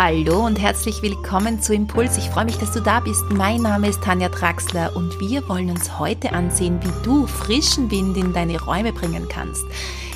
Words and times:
Hallo 0.00 0.46
und 0.46 0.60
herzlich 0.60 1.02
willkommen 1.02 1.60
zu 1.60 1.74
Impuls. 1.74 2.18
Ich 2.18 2.30
freue 2.30 2.44
mich, 2.44 2.56
dass 2.56 2.70
du 2.70 2.80
da 2.80 3.00
bist. 3.00 3.24
Mein 3.30 3.62
Name 3.62 3.88
ist 3.88 4.00
Tanja 4.00 4.28
Draxler 4.28 4.94
und 4.94 5.18
wir 5.18 5.48
wollen 5.48 5.70
uns 5.70 5.98
heute 5.98 6.32
ansehen, 6.34 6.78
wie 6.84 7.04
du 7.04 7.26
frischen 7.26 7.90
Wind 7.90 8.16
in 8.16 8.32
deine 8.32 8.62
Räume 8.62 8.92
bringen 8.92 9.26
kannst. 9.28 9.64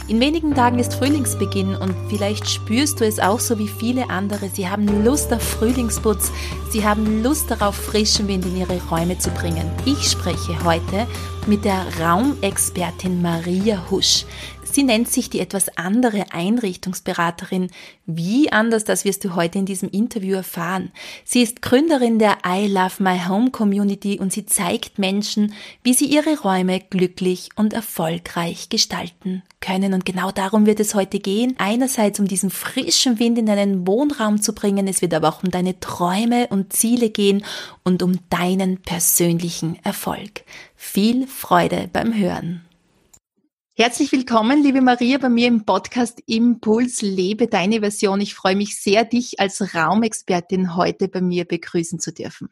In 0.06 0.21
wenigen 0.21 0.54
Tagen 0.54 0.79
ist 0.79 0.95
Frühlingsbeginn 0.95 1.74
und 1.74 1.96
vielleicht 2.08 2.48
spürst 2.48 3.00
du 3.00 3.04
es 3.04 3.18
auch 3.18 3.40
so 3.40 3.58
wie 3.58 3.66
viele 3.66 4.08
andere. 4.08 4.50
Sie 4.50 4.68
haben 4.68 5.04
Lust 5.04 5.32
auf 5.32 5.42
Frühlingsputz, 5.42 6.30
sie 6.70 6.84
haben 6.84 7.24
Lust 7.24 7.50
darauf, 7.50 7.74
frischen 7.74 8.28
Wind 8.28 8.46
in 8.46 8.58
ihre 8.58 8.80
Räume 8.88 9.18
zu 9.18 9.30
bringen. 9.30 9.68
Ich 9.84 10.08
spreche 10.08 10.62
heute 10.62 11.08
mit 11.46 11.64
der 11.64 11.86
Raumexpertin 11.98 13.20
Maria 13.20 13.91
Husch. 13.91 14.24
Sie 14.72 14.84
nennt 14.84 15.09
sich 15.09 15.29
die 15.29 15.41
etwas 15.41 15.77
andere 15.77 16.32
Einrichtungsberaterin. 16.32 17.68
Wie 18.06 18.50
anders, 18.50 18.84
das 18.84 19.04
wirst 19.04 19.22
du 19.22 19.34
heute 19.34 19.59
in 19.59 19.66
diesem 19.66 19.91
Interview 19.91 20.34
erfahren. 20.34 20.92
Sie 21.24 21.42
ist 21.42 21.60
Gründerin 21.60 22.18
der 22.18 22.38
I 22.46 22.68
Love 22.68 23.02
My 23.02 23.20
Home 23.28 23.51
Community 23.51 24.18
und 24.18 24.32
sie 24.32 24.46
zeigt 24.46 24.98
Menschen, 24.98 25.52
wie 25.82 25.92
sie 25.92 26.06
ihre 26.06 26.41
Räume 26.41 26.80
glücklich 26.80 27.51
und 27.54 27.74
erfolgreich 27.74 28.70
gestalten 28.70 29.43
können. 29.60 29.93
Und 29.93 30.06
genau 30.06 30.30
darum 30.30 30.65
wird 30.65 30.80
es 30.80 30.95
heute 30.95 31.18
gehen. 31.18 31.54
Einerseits 31.59 32.18
um 32.18 32.27
diesen 32.27 32.51
frischen 32.51 33.18
Wind 33.18 33.38
in 33.38 33.46
deinen 33.46 33.87
Wohnraum 33.87 34.40
zu 34.40 34.54
bringen. 34.54 34.88
Es 34.88 35.02
wird 35.02 35.12
aber 35.12 35.29
auch 35.29 35.43
um 35.43 35.51
deine 35.51 35.79
Träume 35.80 36.46
und 36.48 36.73
Ziele 36.73 37.10
gehen 37.10 37.45
und 37.84 38.02
um 38.02 38.18
deinen 38.30 38.82
persönlichen 38.82 39.78
Erfolg. 39.84 40.45
Viel 40.74 41.27
Freude 41.27 41.88
beim 41.92 42.14
Hören. 42.14 42.62
Herzlich 43.74 44.12
willkommen, 44.12 44.62
liebe 44.62 44.82
Maria, 44.82 45.16
bei 45.18 45.30
mir 45.30 45.48
im 45.48 45.64
Podcast 45.64 46.20
Impuls 46.26 47.00
Lebe 47.00 47.46
deine 47.46 47.80
Version. 47.80 48.20
Ich 48.20 48.34
freue 48.34 48.54
mich 48.54 48.80
sehr, 48.80 49.04
dich 49.04 49.40
als 49.40 49.74
Raumexpertin 49.74 50.76
heute 50.76 51.09
bei 51.09 51.23
mir 51.23 51.46
begrüßen 51.46 51.98
zu 51.98 52.12
dürfen. 52.12 52.51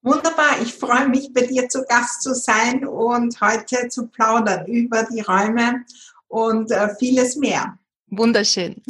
Wunderbar, 0.00 0.62
ich 0.62 0.72
freue 0.72 1.08
mich, 1.08 1.32
bei 1.34 1.42
dir 1.42 1.68
zu 1.68 1.84
Gast 1.84 2.22
zu 2.22 2.34
sein 2.34 2.86
und 2.86 3.40
heute 3.40 3.88
zu 3.88 4.06
plaudern 4.06 4.66
über 4.66 5.02
die 5.02 5.20
Räume 5.20 5.84
und 6.28 6.70
äh, 6.70 6.94
vieles 6.98 7.36
mehr. 7.36 7.78
Wunderschön. 8.06 8.82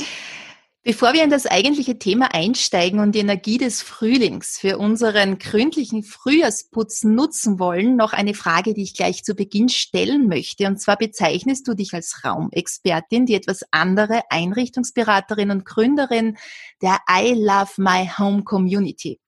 Bevor 0.87 1.15
wir 1.15 1.25
in 1.25 1.31
das 1.31 1.47
eigentliche 1.47 1.99
Thema 1.99 2.33
einsteigen 2.33 3.01
und 3.01 3.17
die 3.17 3.19
Energie 3.19 3.59
des 3.59 3.83
Frühlings 3.83 4.57
für 4.57 4.79
unseren 4.79 5.37
gründlichen 5.41 6.05
Frühjahrsputz 6.05 7.03
nutzen 7.03 7.59
wollen, 7.59 7.97
noch 7.97 8.13
eine 8.13 8.35
Frage, 8.35 8.73
die 8.73 8.85
ich 8.85 8.95
gleich 8.95 9.25
zu 9.25 9.35
Beginn 9.35 9.69
stellen 9.69 10.29
möchte. 10.29 10.69
Und 10.69 10.81
zwar 10.81 10.97
bezeichnest 10.97 11.67
du 11.67 11.75
dich 11.75 11.93
als 11.93 12.23
Raumexpertin, 12.25 13.27
die 13.27 13.35
etwas 13.35 13.65
andere 13.73 14.31
Einrichtungsberaterin 14.31 15.51
und 15.51 15.65
Gründerin 15.65 16.37
der 16.81 17.01
I 17.11 17.35
Love 17.35 17.73
My 17.79 18.09
Home 18.17 18.45
Community. 18.45 19.19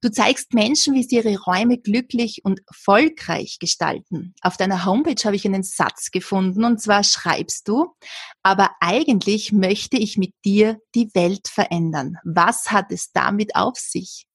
Du 0.00 0.10
zeigst 0.10 0.54
Menschen, 0.54 0.94
wie 0.94 1.02
sie 1.02 1.16
ihre 1.16 1.38
Räume 1.38 1.78
glücklich 1.78 2.44
und 2.44 2.60
erfolgreich 2.66 3.58
gestalten. 3.60 4.34
Auf 4.42 4.56
deiner 4.56 4.84
Homepage 4.84 5.22
habe 5.24 5.36
ich 5.36 5.44
einen 5.44 5.62
Satz 5.62 6.10
gefunden 6.10 6.64
und 6.64 6.80
zwar 6.80 7.04
schreibst 7.04 7.68
du, 7.68 7.94
aber 8.42 8.70
eigentlich 8.80 9.52
möchte 9.52 9.96
ich 9.96 10.18
mit 10.18 10.34
dir 10.44 10.78
die 10.94 11.14
Welt 11.14 11.48
verändern. 11.48 12.16
Was 12.24 12.70
hat 12.70 12.90
es 12.90 13.12
damit 13.12 13.56
auf 13.56 13.76
sich? 13.78 14.26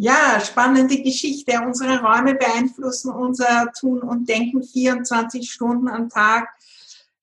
Ja, 0.00 0.40
spannende 0.40 1.02
Geschichte. 1.02 1.60
Unsere 1.60 2.00
Räume 2.00 2.36
beeinflussen 2.36 3.10
unser 3.10 3.72
Tun 3.72 4.00
und 4.00 4.28
Denken 4.28 4.62
24 4.62 5.50
Stunden 5.50 5.88
am 5.88 6.08
Tag. 6.08 6.48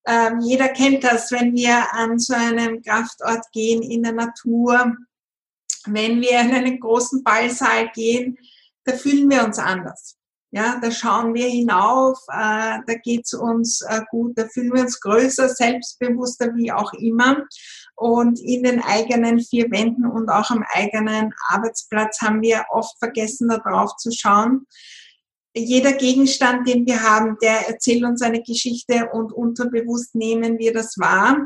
Ähm, 0.05 0.41
jeder 0.41 0.67
kennt 0.67 1.05
das, 1.05 1.31
wenn 1.31 1.55
wir 1.55 1.93
an 1.93 2.19
so 2.19 2.33
einem 2.33 2.81
Kraftort 2.81 3.49
gehen 3.53 3.81
in 3.81 4.03
der 4.03 4.11
Natur 4.11 4.97
wenn 5.87 6.21
wir 6.21 6.39
in 6.41 6.53
einen 6.53 6.79
großen 6.79 7.23
Ballsaal 7.23 7.89
gehen, 7.93 8.37
da 8.85 8.93
fühlen 8.93 9.29
wir 9.29 9.43
uns 9.43 9.59
anders. 9.59 10.17
Ja, 10.51 10.79
da 10.81 10.89
schauen 10.89 11.33
wir 11.33 11.49
hinauf, 11.49 12.17
äh, 12.29 12.79
da 12.87 12.93
geht's 13.03 13.33
uns 13.33 13.81
äh, 13.81 14.01
gut, 14.09 14.37
da 14.37 14.47
fühlen 14.47 14.73
wir 14.73 14.83
uns 14.83 15.01
größer, 15.01 15.49
selbstbewusster, 15.49 16.55
wie 16.55 16.71
auch 16.71 16.93
immer. 16.93 17.43
Und 17.95 18.39
in 18.39 18.63
den 18.63 18.81
eigenen 18.81 19.39
vier 19.41 19.69
Wänden 19.69 20.05
und 20.05 20.29
auch 20.29 20.49
am 20.51 20.63
eigenen 20.73 21.33
Arbeitsplatz 21.49 22.21
haben 22.21 22.41
wir 22.41 22.63
oft 22.69 22.97
vergessen, 22.99 23.49
darauf 23.49 23.97
zu 23.97 24.11
schauen. 24.11 24.65
Jeder 25.53 25.93
Gegenstand, 25.93 26.67
den 26.67 26.85
wir 26.85 27.01
haben, 27.03 27.37
der 27.41 27.67
erzählt 27.67 28.03
uns 28.03 28.21
eine 28.21 28.41
Geschichte 28.41 29.09
und 29.11 29.33
unterbewusst 29.33 30.15
nehmen 30.15 30.57
wir 30.57 30.73
das 30.73 30.97
wahr 30.97 31.37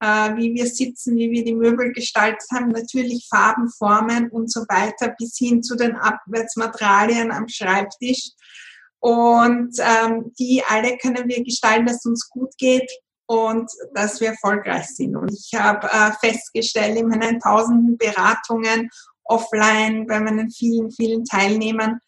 äh, 0.00 0.36
wie 0.36 0.54
wir 0.54 0.66
sitzen, 0.66 1.16
wie 1.16 1.30
wir 1.30 1.44
die 1.44 1.54
Möbel 1.54 1.92
gestaltet 1.92 2.44
haben, 2.52 2.68
natürlich 2.68 3.26
Farben, 3.28 3.70
Formen 3.70 4.30
und 4.30 4.50
so 4.50 4.60
weiter, 4.62 5.14
bis 5.18 5.36
hin 5.38 5.62
zu 5.62 5.76
den 5.76 5.96
Abwärtsmaterialien 5.96 7.32
am 7.32 7.48
Schreibtisch. 7.48 8.30
Und 9.00 9.76
ähm, 9.80 10.32
die 10.38 10.62
alle 10.66 10.96
können 10.96 11.28
wir 11.28 11.44
gestalten, 11.44 11.86
dass 11.86 11.96
es 11.96 12.06
uns 12.06 12.28
gut 12.30 12.56
geht 12.56 12.90
und 13.26 13.70
dass 13.94 14.20
wir 14.20 14.28
erfolgreich 14.28 14.86
sind. 14.86 15.16
Und 15.16 15.32
ich 15.32 15.58
habe 15.58 15.86
äh, 15.90 16.12
festgestellt 16.20 16.96
in 16.98 17.08
meinen 17.08 17.40
tausenden 17.40 17.98
Beratungen 17.98 18.88
offline 19.24 20.06
bei 20.06 20.20
meinen 20.20 20.50
vielen, 20.50 20.90
vielen 20.90 21.24
Teilnehmern, 21.24 21.98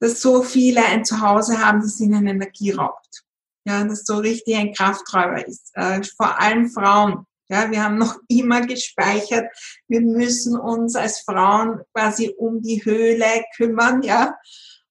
dass 0.00 0.20
so 0.20 0.42
viele 0.42 0.84
ein 0.84 1.04
Zuhause 1.04 1.64
haben, 1.64 1.80
das 1.80 2.00
ihnen 2.00 2.26
Energie 2.26 2.70
raubt 2.70 3.24
ja, 3.68 3.84
das 3.84 4.04
so 4.04 4.16
richtig 4.16 4.56
ein 4.56 4.72
Krafträuber 4.72 5.46
ist. 5.46 5.70
Äh, 5.74 6.02
vor 6.16 6.40
allem 6.40 6.70
Frauen. 6.70 7.26
Ja, 7.50 7.70
wir 7.70 7.82
haben 7.82 7.98
noch 7.98 8.16
immer 8.28 8.66
gespeichert, 8.66 9.46
wir 9.88 10.00
müssen 10.00 10.58
uns 10.58 10.96
als 10.96 11.20
Frauen 11.20 11.80
quasi 11.94 12.34
um 12.36 12.62
die 12.62 12.84
Höhle 12.84 13.44
kümmern, 13.56 14.02
ja. 14.02 14.34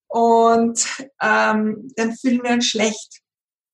Und 0.07 0.87
ähm, 1.21 1.91
dann 1.95 2.15
fühlen 2.15 2.43
wir 2.43 2.51
uns 2.51 2.67
schlecht, 2.67 3.21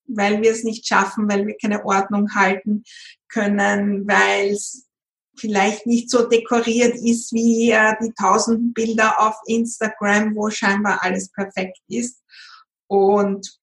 weil 0.08 0.41
wir 0.41 0.52
es 0.52 0.64
nicht 0.64 0.88
schaffen, 0.88 1.30
weil 1.30 1.46
wir 1.46 1.56
keine 1.62 1.85
Ordnung 1.85 2.34
halten 2.34 2.84
können, 3.30 4.08
weil 4.08 4.52
es 4.52 4.88
vielleicht 5.38 5.85
nicht 5.85 6.09
so 6.09 6.28
dekoriert 6.28 6.96
ist 6.96 7.31
wie 7.34 7.72
äh, 7.72 7.94
die 8.02 8.14
tausenden 8.20 8.74
Bilder 8.74 9.20
auf 9.20 9.35
Instagram, 9.46 10.35
wo 10.35 10.50
scheinbar 10.50 11.03
alles 11.03 11.31
perfekt 11.31 11.80
ist. 11.88 12.22
Und 12.88 13.59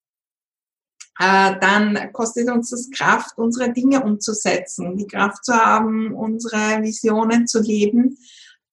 dann 1.21 2.13
kostet 2.15 2.51
uns 2.51 2.71
das 2.71 2.91
Kraft, 2.91 3.37
unsere 3.37 3.73
Dinge 3.73 4.03
umzusetzen, 4.03 4.97
die 4.97 5.07
Kraft 5.07 5.45
zu 5.45 5.53
haben, 5.53 6.15
unsere 6.15 6.83
Visionen 6.83 7.47
zu 7.47 7.61
leben. 7.61 8.17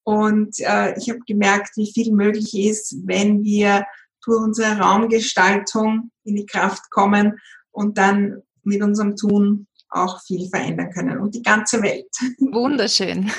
Und 0.03 0.57
äh, 0.59 0.97
ich 0.97 1.09
habe 1.09 1.19
gemerkt, 1.27 1.75
wie 1.75 1.91
viel 1.91 2.13
möglich 2.13 2.57
ist, 2.57 2.95
wenn 3.03 3.43
wir 3.43 3.85
durch 4.23 4.41
unsere 4.41 4.77
Raumgestaltung 4.77 6.11
in 6.23 6.37
die 6.37 6.45
Kraft 6.45 6.89
kommen 6.89 7.37
und 7.71 7.97
dann 7.97 8.41
mit 8.63 8.81
unserem 8.81 9.17
Tun 9.17 9.67
auch 9.89 10.21
viel 10.21 10.49
verändern 10.49 10.91
können 10.91 11.17
und 11.19 11.35
die 11.35 11.41
ganze 11.41 11.81
Welt. 11.81 12.07
Wunderschön. 12.39 13.31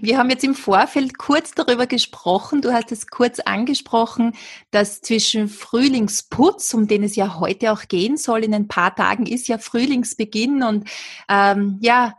Wir 0.00 0.18
haben 0.18 0.30
jetzt 0.30 0.44
im 0.44 0.54
Vorfeld 0.54 1.18
kurz 1.18 1.52
darüber 1.52 1.86
gesprochen. 1.86 2.62
Du 2.62 2.72
hast 2.72 2.92
es 2.92 3.08
kurz 3.08 3.40
angesprochen, 3.40 4.34
dass 4.70 5.00
zwischen 5.00 5.48
Frühlingsputz, 5.48 6.72
um 6.74 6.86
den 6.86 7.02
es 7.02 7.16
ja 7.16 7.40
heute 7.40 7.72
auch 7.72 7.88
gehen 7.88 8.16
soll, 8.16 8.44
in 8.44 8.54
ein 8.54 8.68
paar 8.68 8.94
Tagen 8.94 9.26
ist 9.26 9.48
ja 9.48 9.58
Frühlingsbeginn 9.58 10.62
und 10.62 10.88
ähm, 11.28 11.78
ja, 11.80 12.14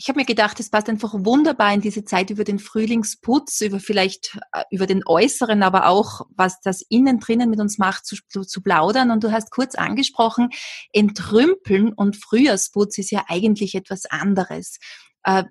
ich 0.00 0.08
habe 0.08 0.20
mir 0.20 0.24
gedacht, 0.24 0.60
es 0.60 0.70
passt 0.70 0.88
einfach 0.88 1.12
wunderbar 1.12 1.74
in 1.74 1.80
diese 1.80 2.04
Zeit 2.04 2.30
über 2.30 2.44
den 2.44 2.60
Frühlingsputz, 2.60 3.60
über 3.62 3.80
vielleicht 3.80 4.38
äh, 4.52 4.62
über 4.70 4.86
den 4.86 5.02
Äußeren, 5.04 5.64
aber 5.64 5.88
auch 5.88 6.24
was 6.30 6.60
das 6.60 6.82
innen 6.88 7.18
drinnen 7.18 7.50
mit 7.50 7.58
uns 7.58 7.78
macht, 7.78 8.06
zu, 8.06 8.16
zu, 8.28 8.62
plaudern. 8.62 9.10
Und 9.10 9.24
du 9.24 9.32
hast 9.32 9.50
kurz 9.50 9.74
angesprochen, 9.74 10.50
Entrümpeln 10.92 11.92
und 11.92 12.16
Frühjahrsputz 12.16 12.98
ist 12.98 13.10
ja 13.10 13.24
eigentlich 13.26 13.74
etwas 13.74 14.06
anderes. 14.06 14.78
Äh, 15.24 15.42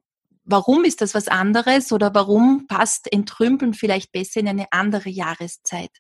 warum 0.45 0.85
ist 0.85 1.01
das 1.01 1.13
was 1.13 1.27
anderes 1.27 1.91
oder 1.91 2.15
warum 2.15 2.67
passt 2.67 3.11
Entrümpeln 3.11 3.73
vielleicht 3.73 4.13
besser 4.13 4.39
in 4.39 4.47
eine 4.47 4.67
andere 4.71 5.09
Jahreszeit? 5.09 5.91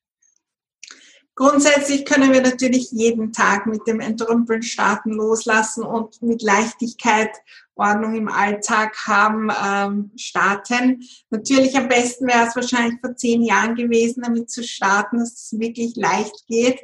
Grundsätzlich 1.35 2.05
können 2.05 2.31
wir 2.31 2.41
natürlich 2.41 2.91
jeden 2.91 3.33
Tag 3.33 3.67
mit 3.67 3.85
dem 3.85 3.99
Entrümpeln 3.99 4.63
starten, 4.63 5.11
loslassen 5.11 5.83
und 5.83 6.19
mit 6.21 6.41
Leichtigkeit 6.41 7.29
Ordnung 7.77 8.15
im 8.15 8.27
Alltag 8.27 8.95
haben, 9.05 9.49
ähm, 9.49 10.11
starten. 10.15 11.03
Natürlich 11.29 11.77
am 11.77 11.87
besten 11.87 12.27
wäre 12.27 12.47
es 12.47 12.55
wahrscheinlich 12.55 12.99
vor 12.99 13.15
zehn 13.15 13.43
Jahren 13.43 13.75
gewesen, 13.75 14.23
damit 14.23 14.49
zu 14.49 14.63
starten, 14.63 15.19
dass 15.19 15.33
es 15.33 15.59
wirklich 15.59 15.95
leicht 15.95 16.45
geht. 16.47 16.79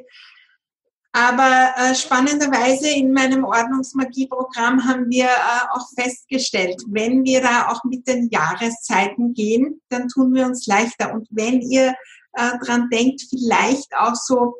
Aber 1.16 1.72
äh, 1.76 1.94
spannenderweise 1.94 2.88
in 2.88 3.12
meinem 3.12 3.44
Ordnungsmagieprogramm 3.44 4.84
haben 4.84 5.08
wir 5.10 5.26
äh, 5.26 5.66
auch 5.72 5.86
festgestellt, 5.96 6.82
wenn 6.88 7.24
wir 7.24 7.40
da 7.40 7.68
auch 7.68 7.84
mit 7.84 8.08
den 8.08 8.28
Jahreszeiten 8.30 9.32
gehen, 9.32 9.80
dann 9.90 10.08
tun 10.08 10.34
wir 10.34 10.44
uns 10.44 10.66
leichter. 10.66 11.14
Und 11.14 11.28
wenn 11.30 11.60
ihr 11.60 11.94
äh, 12.32 12.58
dran 12.64 12.88
denkt, 12.90 13.22
vielleicht 13.30 13.94
auch 13.96 14.16
so 14.16 14.56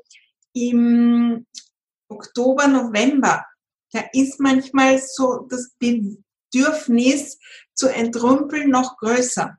im 0.53 1.45
Oktober, 2.09 2.69
November, 2.69 3.45
da 3.95 4.03
ist 4.13 4.41
manchmal 4.41 4.99
so 4.99 5.47
das 5.49 5.73
Bedürfnis 5.79 7.39
zu 7.75 7.89
entrümpeln 7.89 8.71
noch 8.71 8.97
größer, 8.99 9.57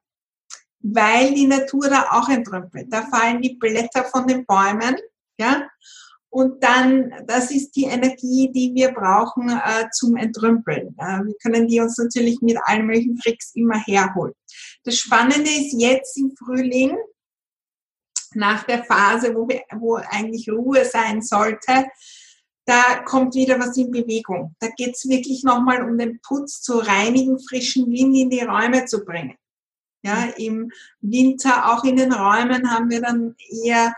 weil 0.79 1.33
die 1.33 1.47
Natur 1.47 1.89
da 1.89 2.09
auch 2.11 2.29
entrümpelt. 2.29 2.91
Da 2.91 3.03
fallen 3.03 3.41
die 3.41 3.55
Blätter 3.55 4.03
von 4.03 4.27
den 4.27 4.45
Bäumen, 4.45 4.97
ja, 5.39 5.67
und 6.29 6.61
dann, 6.61 7.13
das 7.27 7.49
ist 7.49 7.77
die 7.77 7.85
Energie, 7.85 8.51
die 8.51 8.73
wir 8.75 8.91
brauchen 8.91 9.49
äh, 9.49 9.87
zum 9.93 10.17
Entrümpeln. 10.17 10.93
Äh, 10.97 11.23
wir 11.23 11.35
können 11.41 11.65
die 11.65 11.79
uns 11.79 11.97
natürlich 11.97 12.41
mit 12.41 12.57
allen 12.65 12.87
möglichen 12.87 13.15
Tricks 13.15 13.51
immer 13.55 13.79
herholen. 13.79 14.33
Das 14.83 14.97
Spannende 14.97 15.49
ist 15.49 15.73
jetzt 15.79 16.17
im 16.17 16.35
Frühling, 16.37 16.97
nach 18.33 18.63
der 18.63 18.83
Phase, 18.83 19.33
wo, 19.33 19.47
wir, 19.47 19.61
wo 19.77 19.95
eigentlich 19.95 20.49
Ruhe 20.49 20.83
sein 20.83 21.21
sollte, 21.21 21.85
da 22.65 22.99
kommt 23.05 23.35
wieder 23.35 23.59
was 23.59 23.77
in 23.77 23.91
Bewegung. 23.91 24.55
Da 24.59 24.67
geht 24.69 24.95
es 24.95 25.07
wirklich 25.07 25.43
nochmal 25.43 25.83
um 25.83 25.97
den 25.97 26.19
Putz 26.21 26.61
zu 26.61 26.79
reinigen, 26.79 27.39
frischen 27.39 27.91
Wind 27.91 28.17
in 28.17 28.29
die 28.29 28.41
Räume 28.41 28.85
zu 28.85 29.05
bringen. 29.05 29.35
Ja, 30.03 30.25
im 30.37 30.71
Winter, 31.01 31.71
auch 31.71 31.83
in 31.83 31.95
den 31.95 32.11
Räumen 32.11 32.69
haben 32.69 32.89
wir 32.89 33.01
dann 33.01 33.35
eher 33.63 33.93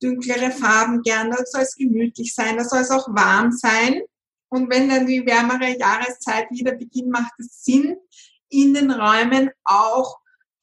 dunklere 0.00 0.52
Farben 0.52 1.02
gern, 1.02 1.30
da 1.30 1.38
soll 1.44 1.62
es 1.62 1.74
gemütlich 1.74 2.34
sein, 2.34 2.56
da 2.56 2.64
soll 2.64 2.80
es 2.80 2.90
auch 2.90 3.08
warm 3.08 3.52
sein. 3.52 4.02
Und 4.50 4.70
wenn 4.70 4.88
dann 4.88 5.06
die 5.06 5.26
wärmere 5.26 5.76
Jahreszeit 5.76 6.50
wieder 6.50 6.72
beginnt, 6.72 7.10
macht 7.10 7.32
es 7.38 7.64
Sinn, 7.64 7.96
in 8.48 8.72
den 8.72 8.90
Räumen 8.90 9.50
auch 9.64 10.18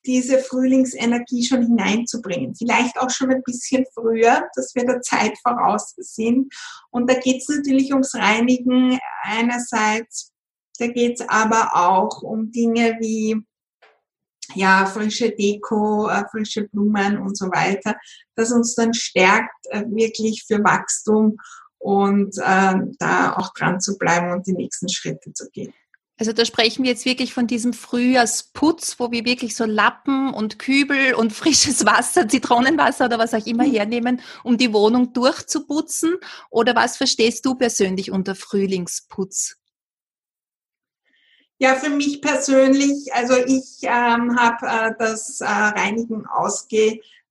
diese 0.06 0.40
Frühlingsenergie 0.40 1.44
schon 1.44 1.63
hineinzubringen. 1.63 2.56
Vielleicht 2.56 3.00
auch 3.00 3.10
schon 3.10 3.31
ein 3.31 3.44
bisschen 3.44 3.86
früher, 3.94 4.48
dass 4.56 4.75
wir 4.75 4.86
der 4.86 5.02
Zeit 5.02 5.38
voraus 5.42 5.94
sind. 5.98 6.54
Und 6.92 7.10
da 7.10 7.16
geht 7.16 7.42
es 7.42 7.50
natürlich 7.50 7.92
ums 7.92 8.16
Reinigen 8.16 9.00
einerseits, 9.24 10.31
da 10.78 10.88
geht 10.88 11.19
es 11.19 11.30
aber 11.30 11.75
auch 11.75 12.22
um 12.22 12.52
Dinge 12.52 12.98
wie 13.00 13.42
ja, 14.54 14.86
frische 14.86 15.31
Deko, 15.31 16.07
äh, 16.07 16.24
frische 16.30 16.68
Blumen 16.68 17.18
und 17.18 17.38
so 17.38 17.48
weiter, 17.48 17.96
das 18.36 18.52
uns 18.52 18.75
dann 18.75 18.94
stärkt, 18.94 19.66
äh, 19.69 19.84
wirklich 19.88 20.44
für 20.46 20.63
Wachstum 20.63 21.38
und 21.80 22.38
äh, 22.38 22.75
da 23.00 23.36
auch 23.38 23.54
dran 23.54 23.80
zu 23.80 23.98
bleiben 23.98 24.31
und 24.31 24.46
die 24.46 24.54
nächsten 24.54 24.90
Schritte 24.90 25.34
zu 25.34 25.50
gehen. 25.50 25.74
Also 26.18 26.32
da 26.32 26.46
sprechen 26.46 26.84
wir 26.84 26.92
jetzt 26.92 27.06
wirklich 27.06 27.34
von 27.34 27.46
diesem 27.46 27.74
Frühjahrsputz, 27.74 29.00
wo 29.00 29.12
wir 29.12 29.26
wirklich 29.26 29.56
so 29.56 29.66
Lappen 29.66 30.34
und 30.34 30.60
Kübel 30.60 31.14
und 31.14 31.34
frisches 31.34 31.86
Wasser, 31.86 32.28
Zitronenwasser 32.28 33.06
oder 33.06 33.20
was 33.20 33.34
auch 33.34 33.46
immer 33.46 33.66
mhm. 33.66 33.72
hernehmen, 33.72 34.22
um 34.44 34.58
die 34.58 34.74
Wohnung 34.74 35.12
durchzuputzen. 35.12 36.16
Oder 36.50 36.76
was 36.76 36.98
verstehst 36.98 37.46
du 37.46 37.56
persönlich 37.56 38.12
unter 38.12 38.36
Frühlingsputz? 38.36 39.58
Ja, 41.58 41.76
für 41.76 41.90
mich 41.90 42.22
persönlich, 42.22 43.14
also 43.14 43.34
ich 43.38 43.78
ähm, 43.84 44.38
habe 44.38 44.68
äh, 44.68 44.92
das 45.00 45.40
äh, 45.40 45.46
Reinigen 45.46 46.26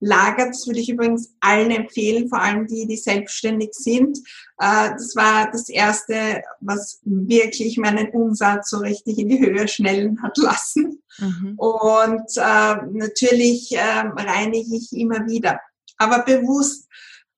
ausgelagert. 0.04 0.50
Das 0.50 0.66
würde 0.66 0.80
ich 0.80 0.88
übrigens 0.88 1.34
allen 1.40 1.70
empfehlen, 1.70 2.28
vor 2.28 2.40
allem 2.40 2.66
die, 2.66 2.86
die 2.86 2.96
selbstständig 2.96 3.70
sind. 3.72 4.18
Äh, 4.58 4.90
das 4.90 5.14
war 5.16 5.50
das 5.50 5.68
Erste, 5.68 6.42
was 6.60 7.00
wirklich 7.04 7.76
meinen 7.78 8.08
Umsatz 8.10 8.70
so 8.70 8.78
richtig 8.78 9.18
in 9.18 9.28
die 9.28 9.40
Höhe 9.40 9.66
schnellen 9.68 10.22
hat 10.22 10.36
lassen. 10.36 11.02
Mhm. 11.18 11.54
Und 11.56 12.36
äh, 12.36 12.76
natürlich 12.92 13.72
äh, 13.72 14.00
reinige 14.00 14.76
ich 14.76 14.92
immer 14.92 15.26
wieder. 15.26 15.60
Aber 15.98 16.24
bewusst 16.24 16.88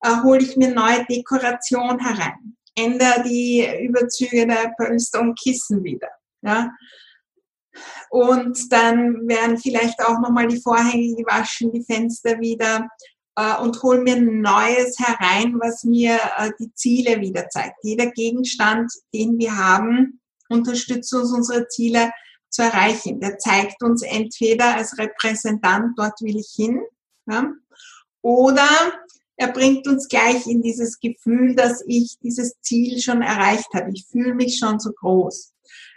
äh, 0.01 0.21
hole 0.23 0.41
ich 0.41 0.57
mir 0.57 0.73
neue 0.73 1.05
Dekoration 1.05 1.99
herein. 1.99 2.55
Ändere 2.75 3.23
die 3.23 3.67
Überzüge 3.81 4.45
der 4.45 4.71
Pölster 4.77 5.21
und 5.21 5.39
Kissen 5.39 5.83
wieder 5.83 6.09
ja? 6.41 6.71
Und 8.09 8.71
dann 8.71 9.27
werden 9.27 9.57
vielleicht 9.57 9.99
auch 10.01 10.19
nochmal 10.19 10.47
die 10.47 10.61
Vorhänge 10.61 11.15
gewaschen, 11.15 11.71
die 11.71 11.83
Fenster 11.83 12.39
wieder 12.39 12.87
äh, 13.35 13.57
und 13.61 13.81
hol 13.83 14.01
mir 14.01 14.19
Neues 14.19 14.97
herein, 14.99 15.59
was 15.59 15.83
mir 15.83 16.19
äh, 16.37 16.51
die 16.59 16.73
Ziele 16.73 17.19
wieder 17.21 17.49
zeigt. 17.49 17.77
Jeder 17.83 18.07
Gegenstand, 18.07 18.91
den 19.13 19.37
wir 19.37 19.57
haben, 19.57 20.19
unterstützt 20.49 21.13
uns, 21.13 21.31
unsere 21.31 21.67
Ziele 21.67 22.11
zu 22.49 22.63
erreichen. 22.63 23.19
Der 23.19 23.37
zeigt 23.37 23.83
uns 23.83 24.01
entweder 24.01 24.75
als 24.75 24.97
Repräsentant, 24.97 25.97
dort 25.97 26.21
will 26.21 26.37
ich 26.37 26.53
hin, 26.55 26.81
ja? 27.29 27.51
oder 28.21 28.67
er 29.35 29.51
bringt 29.51 29.87
uns 29.87 30.07
gleich 30.07 30.47
in 30.47 30.63
dieses 30.63 30.99
Gefühl, 30.99 31.55
dass 31.55 31.83
ich 31.85 32.17
dieses 32.23 32.55
Ziel 32.61 32.99
schon 32.99 33.21
erreicht 33.21 33.67
habe. 33.73 33.91
Ich 33.93 34.07
fühle 34.07 34.33
mich 34.33 34.57
schon 34.57 34.79
so 34.79 34.91
groß. 34.91 35.53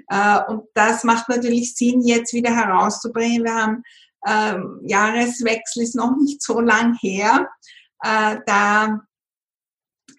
Äh, 0.09 0.41
und 0.49 0.65
das 0.75 1.05
macht 1.05 1.29
natürlich 1.29 1.75
Sinn, 1.75 2.03
jetzt 2.03 2.33
wieder 2.33 2.55
herauszubringen. 2.55 3.45
Wir 3.45 3.55
haben 3.55 3.83
ähm, 4.27 4.81
Jahreswechsel 4.85 5.83
ist 5.83 5.95
noch 5.95 6.17
nicht 6.17 6.43
so 6.43 6.61
lang 6.61 6.95
her, 7.01 7.49
äh, 8.03 8.37
da 8.47 9.01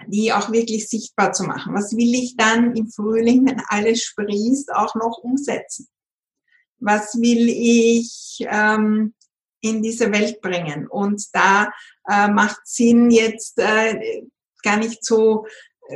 die 0.07 0.33
auch 0.33 0.51
wirklich 0.51 0.89
sichtbar 0.89 1.33
zu 1.33 1.43
machen. 1.43 1.73
Was 1.75 1.95
will 1.95 2.15
ich 2.15 2.35
dann 2.35 2.75
im 2.75 2.89
Frühling, 2.89 3.45
wenn 3.45 3.61
alles 3.67 4.03
sprießt, 4.03 4.73
auch 4.73 4.95
noch 4.95 5.19
umsetzen? 5.19 5.87
Was 6.79 7.15
will 7.15 7.47
ich 7.49 8.43
ähm, 8.49 9.13
in 9.61 9.83
diese 9.83 10.11
Welt 10.11 10.41
bringen? 10.41 10.87
Und 10.87 11.23
da 11.33 11.71
äh, 12.09 12.27
macht 12.29 12.61
Sinn, 12.63 13.11
jetzt 13.11 13.59
äh, 13.59 14.23
gar 14.63 14.77
nicht 14.77 15.05
so 15.05 15.45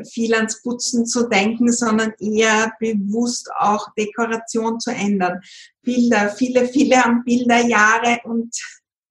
viel 0.03 0.33
ans 0.33 0.61
Putzen 0.61 1.05
zu 1.05 1.29
denken, 1.29 1.71
sondern 1.71 2.13
eher 2.19 2.73
bewusst 2.79 3.49
auch 3.57 3.93
Dekoration 3.97 4.79
zu 4.79 4.91
ändern. 4.91 5.39
Bilder, 5.81 6.29
viele, 6.29 6.67
viele 6.67 7.03
haben 7.03 7.23
Bilder 7.23 7.65
Jahre 7.65 8.19
und 8.25 8.55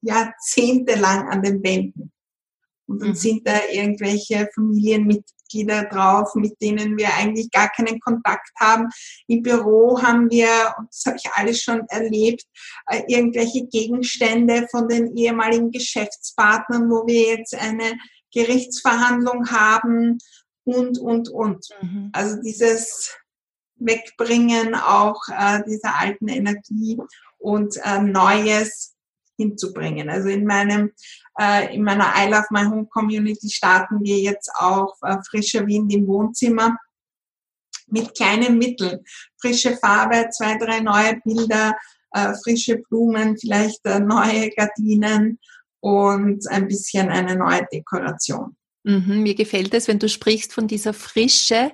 Jahrzehnte 0.03 0.97
lang 0.97 1.29
an 1.29 1.43
den 1.43 1.63
Wänden. 1.63 2.13
Und 2.87 3.01
dann 3.01 3.11
mhm. 3.11 3.15
sind 3.15 3.49
da 3.49 3.61
irgendwelche 3.73 4.49
Familienmitglieder 4.55 5.85
drauf, 5.85 6.35
mit 6.35 6.61
denen 6.61 6.99
wir 6.99 7.15
eigentlich 7.15 7.51
gar 7.51 7.71
keinen 7.71 7.99
Kontakt 8.01 8.51
haben. 8.59 8.89
Im 9.27 9.43
Büro 9.43 10.03
haben 10.03 10.31
wir, 10.31 10.75
und 10.79 10.89
das 10.89 11.05
habe 11.07 11.17
ich 11.17 11.31
alles 11.33 11.63
schon 11.63 11.87
erlebt, 11.89 12.43
äh, 12.87 13.03
irgendwelche 13.09 13.67
Gegenstände 13.67 14.69
von 14.71 14.89
den 14.89 15.17
ehemaligen 15.17 15.71
Geschäftspartnern, 15.71 16.91
wo 16.91 17.07
wir 17.07 17.39
jetzt 17.39 17.55
eine 17.55 17.95
Gerichtsverhandlung 18.35 19.49
haben 19.51 20.19
und, 20.65 20.99
und, 20.99 21.29
und. 21.29 21.67
Mhm. 21.81 22.11
Also 22.13 22.41
dieses 22.41 23.15
Wegbringen 23.77 24.75
auch 24.75 25.21
äh, 25.29 25.63
dieser 25.67 25.99
alten 25.99 26.29
Energie 26.29 26.99
und 27.39 27.77
äh, 27.85 28.01
Neues 28.01 28.95
hinzubringen. 29.37 30.09
Also 30.09 30.29
in 30.29 30.47
meinem 30.47 30.93
äh, 31.39 31.75
in 31.75 31.83
meiner 31.83 32.13
I 32.17 32.31
Love 32.31 32.47
My 32.51 32.65
Home 32.65 32.87
Community 32.87 33.51
starten 33.51 34.01
wir 34.03 34.19
jetzt 34.19 34.51
auch 34.59 34.95
äh, 35.03 35.17
frischer 35.29 35.67
Wind 35.67 35.93
im 35.93 36.07
Wohnzimmer 36.07 36.77
mit 37.89 38.15
kleinen 38.15 38.59
Mitteln. 38.59 39.01
Frische 39.41 39.77
Farbe, 39.77 40.29
zwei, 40.31 40.57
drei 40.57 40.81
neue 40.81 41.21
Bilder, 41.25 41.77
äh, 42.13 42.35
frische 42.43 42.79
Blumen, 42.79 43.37
vielleicht 43.37 43.85
äh, 43.85 44.01
neue 44.01 44.51
Gardinen 44.51 45.39
und 45.81 46.49
ein 46.49 46.69
bisschen 46.69 47.11
eine 47.11 47.37
neue 47.37 47.67
Dekoration. 47.73 48.57
Mhm, 48.87 49.23
mir 49.23 49.35
gefällt 49.35 49.73
es, 49.73 49.89
wenn 49.89 49.99
du 49.99 50.09
sprichst 50.11 50.53
von 50.53 50.67
dieser 50.69 50.93
Frische, 50.93 51.73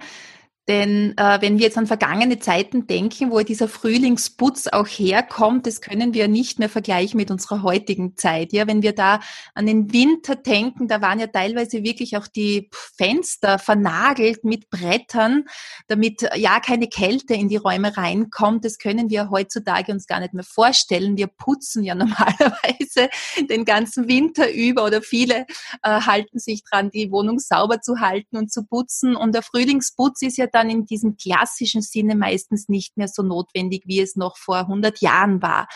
denn 0.70 1.18
äh, 1.18 1.38
wenn 1.40 1.58
wir 1.58 1.64
jetzt 1.64 1.78
an 1.78 1.88
vergangene 1.88 2.38
Zeiten 2.38 2.86
denken, 2.86 3.32
wo 3.32 3.40
dieser 3.40 3.66
Frühlingsputz 3.66 4.68
auch 4.68 4.86
herkommt, 4.86 5.66
das 5.66 5.80
können 5.80 6.14
wir 6.14 6.28
nicht 6.28 6.60
mehr 6.60 6.68
vergleichen 6.68 7.16
mit 7.16 7.32
unserer 7.32 7.64
heutigen 7.64 8.16
Zeit. 8.16 8.52
Ja, 8.52 8.68
wenn 8.68 8.80
wir 8.80 8.92
da 8.92 9.18
an 9.52 9.66
den 9.66 9.92
Winter 9.92 10.36
denken, 10.36 10.86
da 10.86 11.00
waren 11.00 11.18
ja 11.18 11.26
teilweise 11.26 11.82
wirklich 11.82 12.16
auch 12.16 12.28
die 12.28 12.70
Fenster 12.96 13.58
vernagelt 13.58 14.44
mit 14.44 14.70
Brettern, 14.70 15.46
damit 15.88 16.22
ja 16.36 16.60
keine 16.60 16.86
Kälte 16.86 17.34
in 17.34 17.48
die 17.48 17.56
Räume 17.56 17.96
reinkommt. 17.96 18.64
Das 18.64 18.78
können 18.78 19.10
wir 19.10 19.28
heutzutage 19.28 19.90
uns 19.90 20.06
gar 20.06 20.20
nicht 20.20 20.34
mehr 20.34 20.44
vorstellen. 20.44 21.16
Wir 21.16 21.26
putzen 21.26 21.82
ja 21.82 21.94
normalerweise 21.96 23.08
den 23.50 23.64
ganzen 23.64 24.06
Winter 24.06 24.48
über 24.48 24.84
oder 24.84 25.02
viele 25.02 25.46
äh, 25.82 26.00
halten 26.02 26.38
sich 26.38 26.62
dran, 26.62 26.92
die 26.92 27.10
Wohnung 27.10 27.40
sauber 27.40 27.80
zu 27.80 27.98
halten 27.98 28.36
und 28.36 28.52
zu 28.52 28.64
putzen. 28.64 29.16
Und 29.16 29.34
der 29.34 29.42
Frühlingsputz 29.42 30.22
ist 30.22 30.38
ja 30.38 30.46
dann 30.60 30.70
in 30.70 30.86
diesem 30.86 31.16
klassischen 31.16 31.82
Sinne 31.82 32.14
meistens 32.14 32.68
nicht 32.68 32.96
mehr 32.96 33.08
so 33.08 33.22
notwendig, 33.22 33.84
wie 33.86 34.00
es 34.00 34.16
noch 34.16 34.36
vor 34.36 34.58
100 34.58 35.00
Jahren 35.00 35.42
war. 35.42 35.68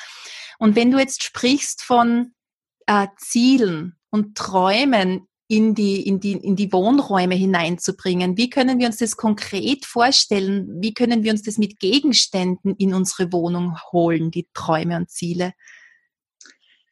Und 0.59 0.76
wenn 0.76 0.91
du 0.91 0.99
jetzt 0.99 1.23
sprichst 1.23 1.83
von 1.83 2.33
äh, 2.87 3.09
Zielen 3.19 3.97
und 4.11 4.37
Träumen 4.37 5.26
in 5.47 5.75
die, 5.75 6.07
in, 6.07 6.21
die, 6.21 6.33
in 6.33 6.57
die 6.57 6.73
Wohnräume 6.73 7.35
hineinzubringen. 7.35 8.37
Wie 8.38 8.49
können 8.49 8.79
wir 8.79 8.87
uns 8.87 8.97
das 8.97 9.17
konkret 9.17 9.85
vorstellen? 9.85 10.81
Wie 10.81 10.95
können 10.95 11.23
wir 11.23 11.33
uns 11.33 11.43
das 11.43 11.59
mit 11.59 11.79
Gegenständen 11.81 12.75
in 12.76 12.95
unsere 12.95 13.31
Wohnung 13.33 13.76
holen, 13.93 14.31
die 14.31 14.49
Träume 14.55 14.97
und 14.97 15.11
Ziele? 15.11 15.53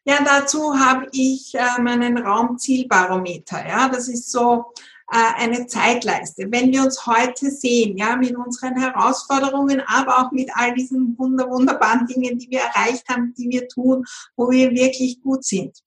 Ja, 0.05 0.23
dazu 0.23 0.75
habe 0.79 1.07
ich 1.13 1.55
äh, 1.55 1.81
meinen 1.81 2.19
Raumzielbarometer. 2.19 3.67
Ja, 3.67 3.89
das 3.89 4.09
ist 4.09 4.31
so 4.31 4.65
eine 5.09 5.67
Zeitleiste. 5.67 6.47
Wenn 6.51 6.73
wir 6.73 6.83
uns 6.83 7.07
heute 7.07 7.51
sehen, 7.51 7.97
ja, 7.97 8.17
mit 8.17 8.37
unseren 8.37 8.77
Herausforderungen, 8.81 9.83
aber 9.87 10.19
auch 10.19 10.33
mit 10.33 10.51
all 10.55 10.75
diesen 10.75 11.17
wunder, 11.19 11.51
wunderbaren 11.51 12.07
Dingen, 12.07 12.39
die 12.39 12.51
wir 12.51 12.61
erreicht 12.61 13.09
haben, 13.09 13.35
die 13.37 13.49
wir 13.51 13.69
tun, 13.69 14.05
wo 14.37 14.51
wir 14.51 14.71
wirklich 14.71 15.21
gut 15.21 15.45
sind, 15.45 15.79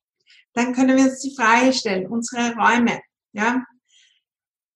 dann 0.53 0.74
können 0.74 0.98
wir 0.98 1.05
uns 1.05 1.19
die 1.19 1.36
Frage 1.36 1.74
stellen, 1.74 2.07
unsere 2.07 2.53
Räume, 2.55 3.01
ja, 3.34 3.63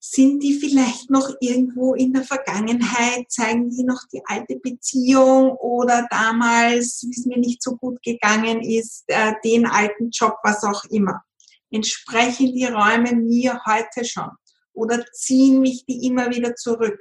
sind 0.01 0.41
die 0.41 0.53
vielleicht 0.53 1.09
noch 1.09 1.29
irgendwo 1.41 1.93
in 1.93 2.13
der 2.13 2.23
Vergangenheit? 2.23 3.29
Zeigen 3.29 3.69
die 3.69 3.83
noch 3.83 4.01
die 4.11 4.21
alte 4.25 4.55
Beziehung 4.55 5.51
oder 5.51 6.07
damals, 6.09 7.03
wie 7.05 7.11
es 7.11 7.25
mir 7.25 7.37
nicht 7.37 7.61
so 7.61 7.75
gut 7.75 8.01
gegangen 8.01 8.61
ist, 8.61 9.03
äh, 9.07 9.33
den 9.43 9.65
alten 9.65 10.09
Job, 10.09 10.37
was 10.43 10.63
auch 10.63 10.85
immer? 10.85 11.23
Entsprechen 11.71 12.53
die 12.53 12.65
Räume 12.65 13.15
mir 13.15 13.61
heute 13.65 14.05
schon 14.05 14.29
oder 14.73 15.05
ziehen 15.11 15.59
mich 15.61 15.85
die 15.85 16.07
immer 16.07 16.29
wieder 16.29 16.55
zurück? 16.55 16.99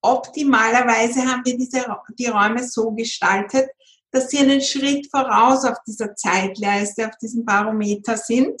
Optimalerweise 0.00 1.24
haben 1.26 1.44
wir 1.44 1.56
diese, 1.56 1.84
die 2.18 2.26
Räume 2.26 2.66
so 2.66 2.90
gestaltet, 2.92 3.68
dass 4.10 4.30
sie 4.30 4.38
einen 4.38 4.60
Schritt 4.60 5.08
voraus 5.10 5.64
auf 5.64 5.78
dieser 5.86 6.14
Zeitleiste, 6.14 7.06
auf 7.06 7.16
diesem 7.18 7.44
Barometer 7.44 8.16
sind 8.16 8.60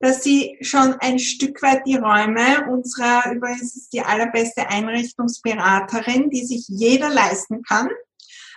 dass 0.00 0.22
sie 0.22 0.58
schon 0.60 0.94
ein 1.00 1.18
Stück 1.18 1.62
weit 1.62 1.86
die 1.86 1.96
Räume 1.96 2.68
unserer, 2.70 3.32
übrigens 3.32 3.76
ist 3.76 3.92
die 3.92 4.02
allerbeste 4.02 4.68
Einrichtungsberaterin, 4.68 6.30
die 6.30 6.44
sich 6.44 6.66
jeder 6.68 7.08
leisten 7.08 7.62
kann. 7.62 7.88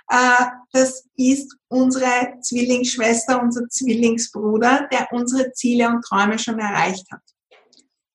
Äh, 0.10 0.46
das 0.72 1.06
ist 1.16 1.56
unsere 1.68 2.40
Zwillingsschwester, 2.42 3.42
unser 3.42 3.68
Zwillingsbruder, 3.70 4.88
der 4.92 5.08
unsere 5.12 5.52
Ziele 5.52 5.88
und 5.88 6.04
Träume 6.04 6.40
schon 6.40 6.60
erreicht 6.60 7.06
hat. 7.12 7.22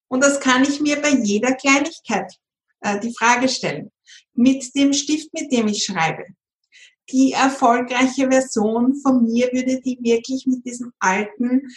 Und 0.09 0.23
das 0.23 0.41
kann 0.41 0.63
ich 0.63 0.81
mir 0.81 1.01
bei 1.01 1.11
jeder 1.11 1.55
Kleinigkeit 1.55 2.33
äh, 2.81 2.99
die 3.01 3.15
Frage 3.15 3.49
stellen. 3.49 3.91
Mit 4.35 4.75
dem 4.75 4.93
Stift, 4.93 5.33
mit 5.33 5.53
dem 5.53 5.69
ich 5.69 5.85
schreibe. 5.85 6.25
Die 7.11 7.33
erfolgreiche 7.33 8.29
Version 8.31 8.97
von 8.97 9.25
mir 9.25 9.49
würde 9.53 9.81
die 9.81 9.99
wirklich 10.01 10.47
mit 10.47 10.65
diesem 10.65 10.93
alten 10.99 11.69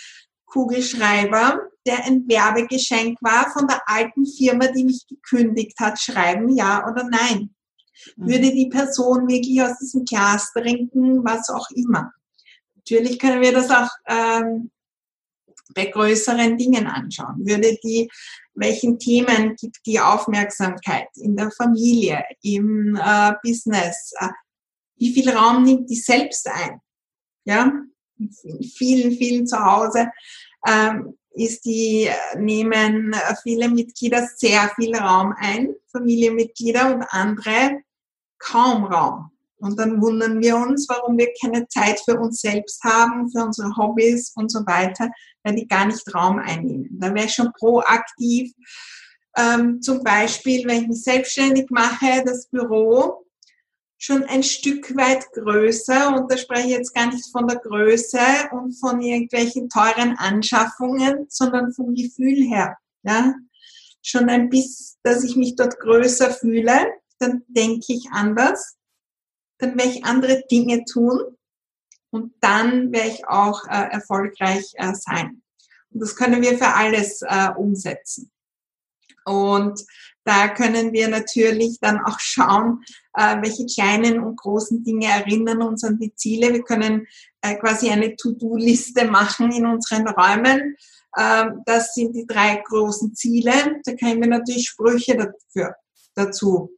Kugelschreiber, 0.46 1.60
der 1.86 2.06
ein 2.06 2.28
Werbegeschenk 2.28 3.18
war 3.22 3.52
von 3.52 3.68
der 3.68 3.82
alten 3.88 4.26
Firma, 4.26 4.68
die 4.68 4.86
mich 4.86 5.06
gekündigt 5.08 5.78
hat, 5.80 6.00
schreiben, 6.00 6.56
ja 6.56 6.90
oder 6.90 7.04
nein. 7.04 7.54
Mhm. 8.16 8.30
Würde 8.30 8.52
die 8.52 8.70
Person 8.70 9.28
wirklich 9.28 9.62
aus 9.62 9.78
diesem 9.80 10.06
Glas 10.06 10.52
trinken, 10.54 11.24
was 11.24 11.50
auch 11.50 11.70
immer. 11.72 12.12
Natürlich 12.76 13.20
können 13.20 13.42
wir 13.42 13.52
das 13.52 13.70
auch 13.70 13.90
ähm, 14.08 14.72
bei 15.76 15.86
größeren 15.86 16.58
Dingen 16.58 16.88
anschauen. 16.88 17.46
Würde 17.46 17.78
die, 17.84 18.10
welchen 18.56 18.98
Themen 18.98 19.56
gibt 19.56 19.86
die 19.86 20.00
Aufmerksamkeit 20.00 21.10
in 21.16 21.36
der 21.36 21.52
Familie, 21.52 22.24
im 22.42 22.96
äh, 22.96 23.34
Business? 23.44 24.14
Äh, 24.20 24.30
wie 24.98 25.14
viel 25.14 25.30
Raum 25.30 25.64
nimmt 25.64 25.90
die 25.90 25.96
selbst 25.96 26.48
ein? 26.48 26.82
Ja, 27.46 27.72
vielen, 28.76 29.12
vielen 29.12 29.48
zu 29.48 29.58
Hause 29.64 30.10
ähm, 30.68 31.18
ist 31.32 31.66
die, 31.66 32.10
nehmen 32.38 33.16
viele 33.44 33.70
Mitglieder 33.70 34.28
sehr 34.36 34.72
viel 34.76 34.96
Raum 34.96 35.34
ein, 35.38 35.76
Familienmitglieder 35.92 36.96
und 36.96 37.04
andere 37.10 37.82
kaum 38.40 38.86
Raum. 38.86 39.32
Und 39.60 39.80
dann 39.80 40.02
wundern 40.02 40.40
wir 40.40 40.56
uns, 40.56 40.88
warum 40.88 41.18
wir 41.18 41.34
keine 41.42 41.68
Zeit 41.68 42.00
für 42.06 42.20
uns 42.20 42.42
selbst 42.42 42.84
haben, 42.84 43.32
für 43.32 43.44
unsere 43.44 43.76
Hobbys 43.76 44.34
und 44.36 44.52
so 44.52 44.60
weiter, 44.68 45.10
weil 45.44 45.56
die 45.56 45.68
gar 45.68 45.86
nicht 45.86 46.14
Raum 46.14 46.38
einnehmen. 46.38 46.90
Da 47.00 47.14
wäre 47.14 47.26
ich 47.26 47.34
schon 47.34 47.52
proaktiv. 47.54 48.52
Ähm, 49.36 49.82
zum 49.82 50.04
Beispiel, 50.04 50.68
wenn 50.68 50.84
ich 50.84 50.88
mich 50.88 51.04
selbstständig 51.04 51.70
mache, 51.72 52.24
das 52.24 52.48
Büro 52.50 53.26
schon 53.98 54.24
ein 54.26 54.44
Stück 54.44 54.96
weit 54.96 55.26
größer 55.34 56.16
und 56.16 56.32
da 56.32 56.38
spreche 56.38 56.68
ich 56.68 56.74
jetzt 56.74 56.94
gar 56.94 57.08
nicht 57.12 57.32
von 57.32 57.48
der 57.48 57.58
Größe 57.58 58.20
und 58.52 58.74
von 58.74 59.02
irgendwelchen 59.02 59.70
teuren 59.70 60.16
Anschaffungen, 60.18 61.26
sondern 61.30 61.74
vom 61.74 61.96
Gefühl 61.96 62.48
her. 62.48 62.78
Ja? 63.04 63.34
Schon 64.04 64.30
ein 64.30 64.50
bisschen, 64.50 64.98
dass 65.02 65.24
ich 65.24 65.36
mich 65.36 65.56
dort 65.56 65.80
größer 65.80 66.30
fühle, 66.32 66.86
dann 67.20 67.44
denke 67.48 67.94
ich 67.94 68.10
anders, 68.12 68.78
dann 69.60 69.78
werde 69.78 69.92
ich 69.92 70.06
andere 70.06 70.44
Dinge 70.50 70.86
tun 70.86 71.20
und 72.12 72.34
dann 72.42 72.92
werde 72.92 73.10
ich 73.10 73.28
auch 73.28 73.66
äh, 73.66 73.92
erfolgreich 73.92 74.74
äh, 74.76 74.94
sein. 74.94 75.42
Und 75.92 76.02
das 76.02 76.16
können 76.16 76.42
wir 76.42 76.58
für 76.58 76.74
alles 76.74 77.22
äh, 77.22 77.50
umsetzen. 77.58 78.32
Und 79.26 79.84
da 80.24 80.48
können 80.50 80.94
wir 80.94 81.08
natürlich 81.10 81.80
dann 81.82 82.00
auch 82.00 82.20
schauen, 82.20 82.84
äh, 83.14 83.38
welche 83.42 83.66
kleinen 83.66 84.20
und 84.20 84.38
großen 84.38 84.84
Dinge 84.84 85.08
erinnern 85.08 85.62
uns 85.62 85.84
an 85.84 86.00
die 86.00 86.14
Ziele. 86.16 86.54
Wir 86.54 86.64
können 86.64 87.08
äh, 87.42 87.56
quasi 87.56 87.90
eine 87.90 88.16
To-Do-Liste 88.16 89.06
machen 89.06 89.52
in 89.52 89.66
unseren 89.66 90.08
Räumen. 90.08 90.76
Ähm, 91.18 91.62
das 91.66 91.94
sind 91.94 92.16
die 92.16 92.28
drei 92.28 92.62
großen 92.68 93.16
Ziele. 93.16 93.82
Da 93.84 93.94
können 93.94 94.22
wir 94.22 94.30
natürlich 94.30 94.70
Sprüche 94.70 95.18
dafür, 95.18 95.76
dazu 96.14 96.72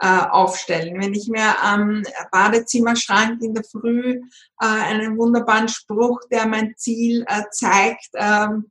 äh, 0.00 0.06
aufstellen. 0.06 1.00
Wenn 1.00 1.14
ich 1.14 1.28
mir 1.28 1.62
am 1.62 2.02
Badezimmerschrank 2.30 3.42
in 3.42 3.54
der 3.54 3.64
Früh 3.64 4.20
einen 4.56 5.18
wunderbaren 5.18 5.68
Spruch, 5.68 6.20
der 6.30 6.46
mein 6.46 6.74
Ziel 6.76 7.24
zeigt, 7.50 8.08
ähm, 8.14 8.70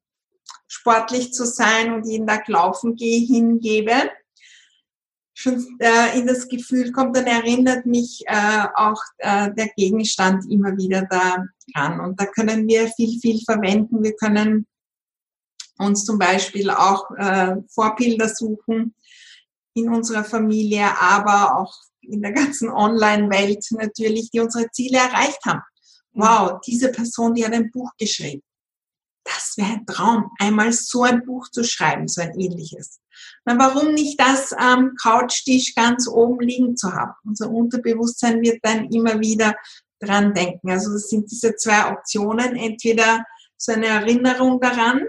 sportlich 0.68 1.34
zu 1.34 1.46
sein 1.46 1.94
und 1.94 2.08
jeden 2.08 2.26
Tag 2.26 2.48
laufen 2.48 2.96
gehe, 2.96 3.26
hingebe, 3.26 4.10
schon 5.34 5.78
äh, 5.80 6.18
in 6.18 6.28
das 6.28 6.48
Gefühl 6.48 6.92
kommt, 6.92 7.16
dann 7.16 7.26
erinnert 7.26 7.86
mich 7.86 8.24
äh, 8.28 8.66
auch 8.76 9.02
äh, 9.18 9.52
der 9.54 9.70
Gegenstand 9.76 10.50
immer 10.50 10.78
wieder 10.78 11.04
daran. 11.04 12.00
Und 12.00 12.20
da 12.20 12.26
können 12.26 12.68
wir 12.68 12.88
viel, 12.90 13.20
viel 13.20 13.42
verwenden. 13.44 14.04
Wir 14.04 14.16
können 14.16 14.68
uns 15.78 16.06
zum 16.06 16.20
Beispiel 16.20 16.70
auch 16.70 17.10
äh, 17.18 17.56
Vorbilder 17.70 18.30
suchen 18.30 18.94
in 19.74 19.90
unserer 19.90 20.24
Familie, 20.24 20.86
aber 21.00 21.58
auch 21.58 21.74
in 22.02 22.22
der 22.22 22.32
ganzen 22.32 22.70
Online-Welt 22.70 23.66
natürlich, 23.72 24.32
die 24.32 24.40
unsere 24.40 24.70
Ziele 24.72 24.98
erreicht 24.98 25.40
haben. 25.46 25.62
Wow, 26.14 26.60
diese 26.66 26.92
Person, 26.92 27.34
die 27.34 27.46
hat 27.46 27.54
ein 27.54 27.72
Buch 27.72 27.92
geschrieben. 27.98 28.44
Das 29.24 29.54
wäre 29.56 29.74
ein 29.74 29.86
Traum, 29.86 30.32
einmal 30.40 30.74
so 30.74 31.04
ein 31.04 31.24
Buch 31.24 31.48
zu 31.50 31.64
schreiben, 31.64 32.08
so 32.08 32.22
ein 32.22 32.38
ähnliches. 32.40 33.00
Na, 33.46 33.58
warum 33.58 33.94
nicht 33.94 34.20
das 34.20 34.52
am 34.52 34.96
Couchtisch 35.02 35.76
ganz 35.76 36.08
oben 36.08 36.40
liegen 36.40 36.76
zu 36.76 36.92
haben? 36.92 37.14
Unser 37.24 37.50
Unterbewusstsein 37.52 38.42
wird 38.42 38.60
dann 38.64 38.90
immer 38.90 39.20
wieder 39.20 39.56
dran 40.00 40.34
denken. 40.34 40.72
Also 40.72 40.92
das 40.92 41.10
sind 41.10 41.30
diese 41.30 41.56
zwei 41.56 41.92
Optionen, 41.92 42.56
entweder 42.56 43.24
so 43.58 43.72
eine 43.72 43.88
Erinnerung 43.88 44.60
daran 44.60 45.06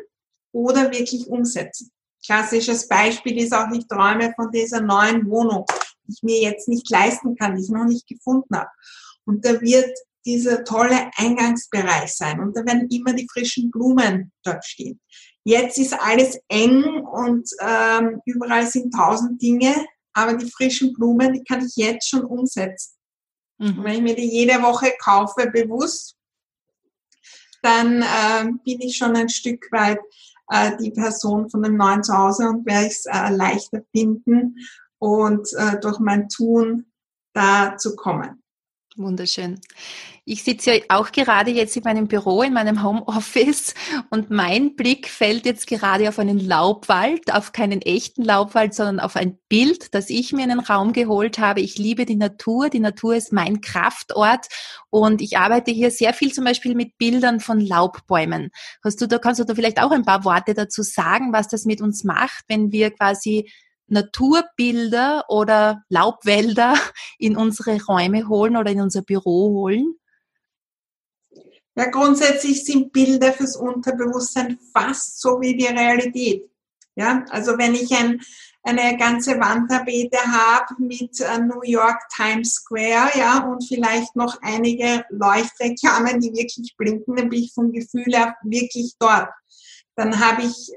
oder 0.53 0.93
wirklich 0.93 1.27
umsetzen. 1.29 1.91
Klassisches 2.25 2.89
Beispiel 2.89 3.39
ist 3.39 3.53
auch, 3.53 3.71
ich 3.73 3.87
träume 3.87 4.33
von 4.37 4.51
dieser 4.51 4.81
neuen 4.81 5.29
Wohnung, 5.29 5.65
die 6.07 6.13
ich 6.13 6.23
mir 6.23 6.41
jetzt 6.41 6.69
nicht 6.69 6.89
leisten 6.91 7.37
kann, 7.37 7.57
die 7.57 7.63
ich 7.63 7.71
noch 7.71 7.85
nicht 7.85 8.07
gefunden 8.07 8.57
habe. 8.57 8.71
Und 9.25 9.45
da 9.45 9.61
wird 9.61 9.91
dieser 10.25 10.65
tolle 10.65 11.11
Eingangsbereich 11.17 12.13
sein 12.13 12.41
und 12.41 12.57
da 12.57 12.65
werden 12.65 12.89
immer 12.91 13.13
die 13.13 13.29
frischen 13.33 13.71
Blumen 13.71 14.33
dort 14.45 14.65
stehen. 14.65 15.01
Jetzt 15.45 15.79
ist 15.79 15.95
alles 15.95 16.39
eng 16.49 16.85
und 17.05 17.49
ähm, 17.61 18.21
überall 18.25 18.67
sind 18.67 18.95
tausend 18.95 19.43
Dinge, 19.43 19.75
aber 20.13 20.35
die 20.35 20.49
frischen 20.49 20.93
Blumen, 20.93 21.33
die 21.33 21.43
kann 21.43 21.67
ich 21.67 21.75
jetzt 21.75 22.09
schon 22.09 22.25
umsetzen. 22.25 22.95
Mhm. 23.63 23.85
wenn 23.85 23.95
ich 23.95 24.03
mir 24.03 24.17
die 24.17 24.31
jede 24.31 24.61
Woche 24.63 24.93
kaufe, 25.01 25.49
bewusst, 25.51 26.17
dann 27.63 28.03
äh, 28.03 28.45
bin 28.65 28.81
ich 28.81 28.97
schon 28.97 29.15
ein 29.15 29.29
Stück 29.29 29.69
weit 29.71 30.01
äh, 30.53 30.77
die 30.77 30.91
Person 30.91 31.49
von 31.49 31.63
dem 31.63 31.77
neuen 31.77 32.05
Zuhause 32.05 32.49
und 32.49 32.67
werde 32.67 32.87
es 32.87 33.07
äh, 33.07 33.31
leichter 33.31 33.81
finden 33.91 34.57
und 34.99 35.49
äh, 35.55 35.81
durch 35.81 35.99
mein 35.99 36.29
Tun 36.29 36.87
da 37.35 37.77
zu 37.77 37.97
kommen. 37.97 38.43
Wunderschön. 38.97 39.61
Ich 40.25 40.45
sitze 40.45 40.75
ja 40.75 40.81
auch 40.89 41.11
gerade 41.11 41.51
jetzt 41.51 41.77
in 41.77 41.83
meinem 41.83 42.07
Büro, 42.07 42.43
in 42.43 42.53
meinem 42.53 42.85
Homeoffice 42.85 43.75
und 44.11 44.31
mein 44.31 44.77
Blick 44.77 45.09
fällt 45.09 45.47
jetzt 45.47 45.67
gerade 45.67 46.09
auf 46.09 46.21
einen 46.21 46.39
Laubwald, 46.39 47.35
auf 47.35 47.51
keinen 47.51 47.83
echten 47.83 48.23
Laubwald, 48.23 48.73
sondern 48.73 49.01
auf 49.01 49.17
ein 49.17 49.41
Bild, 49.49 49.93
das 49.97 50.11
ich 50.11 50.33
mir 50.33 50.45
in 50.45 50.51
den 50.51 50.61
Raum 50.61 50.93
geholt 50.93 51.41
habe. 51.41 51.61
Ich 51.61 51.77
liebe 51.77 52.07
die 52.07 52.15
Natur. 52.15 52.71
Die 52.71 52.79
Natur 52.79 53.17
ist 53.17 53.33
mein 53.33 53.61
Kraftort 53.61 54.47
und 54.91 55.21
ich 55.23 55.39
arbeite 55.39 55.73
hier 55.73 55.91
sehr 55.91 56.15
viel 56.15 56.33
zum 56.33 56.45
Beispiel 56.45 56.77
mit 56.77 56.99
Bildern 56.99 57.41
von 57.41 57.59
Laubbäumen. 57.59 58.51
Hast 58.85 59.01
du 59.01 59.09
da, 59.09 59.19
kannst 59.19 59.41
du 59.41 59.45
da 59.45 59.57
vielleicht 59.57 59.83
auch 59.83 59.91
ein 59.91 60.05
paar 60.05 60.25
Worte 60.25 60.55
dazu 60.55 60.85
sagen, 60.85 61.33
was 61.33 61.49
das 61.49 61.65
mit 61.65 61.81
uns 61.81 62.05
macht, 62.05 62.45
wenn 62.47 62.71
wir 62.71 62.93
quasi 62.93 63.51
Naturbilder 63.89 65.25
oder 65.29 65.83
Laubwälder 65.89 66.75
in 67.19 67.37
unsere 67.37 67.83
Räume 67.83 68.29
holen 68.29 68.57
oder 68.57 68.71
in 68.71 68.81
unser 68.81 69.03
Büro 69.03 69.51
holen? 69.51 69.97
Ja, 71.75 71.87
grundsätzlich 71.87 72.65
sind 72.65 72.93
Bilder 72.93 73.33
fürs 73.33 73.57
Unterbewusstsein 73.57 74.59
fast 74.73 75.21
so 75.21 75.41
wie 75.41 75.57
die 75.57 75.67
Realität. 75.67 76.51
Ja, 76.95 77.25
also 77.31 77.57
wenn 77.57 77.75
ich 77.75 77.91
ein, 77.93 78.21
eine 78.63 78.99
ganze 78.99 79.41
Wandtapete 79.41 80.19
habe 80.19 80.75
mit 80.79 81.19
äh, 81.21 81.39
New 81.39 81.63
York 81.63 81.99
Times 82.15 82.57
Square, 82.57 83.19
ja, 83.19 83.39
und 83.51 83.67
vielleicht 83.67 84.15
noch 84.15 84.37
einige 84.43 85.05
Leuchtreklamen, 85.09 86.21
die 86.21 86.35
wirklich 86.35 86.75
blinken, 86.77 87.17
dann 87.17 87.31
bin 87.31 87.45
ich 87.45 87.55
vom 87.55 87.73
Gefühl 87.73 88.15
her 88.15 88.37
wirklich 88.43 88.95
dort. 88.99 89.31
Dann 89.97 90.21
habe 90.21 90.43
ich 90.43 90.71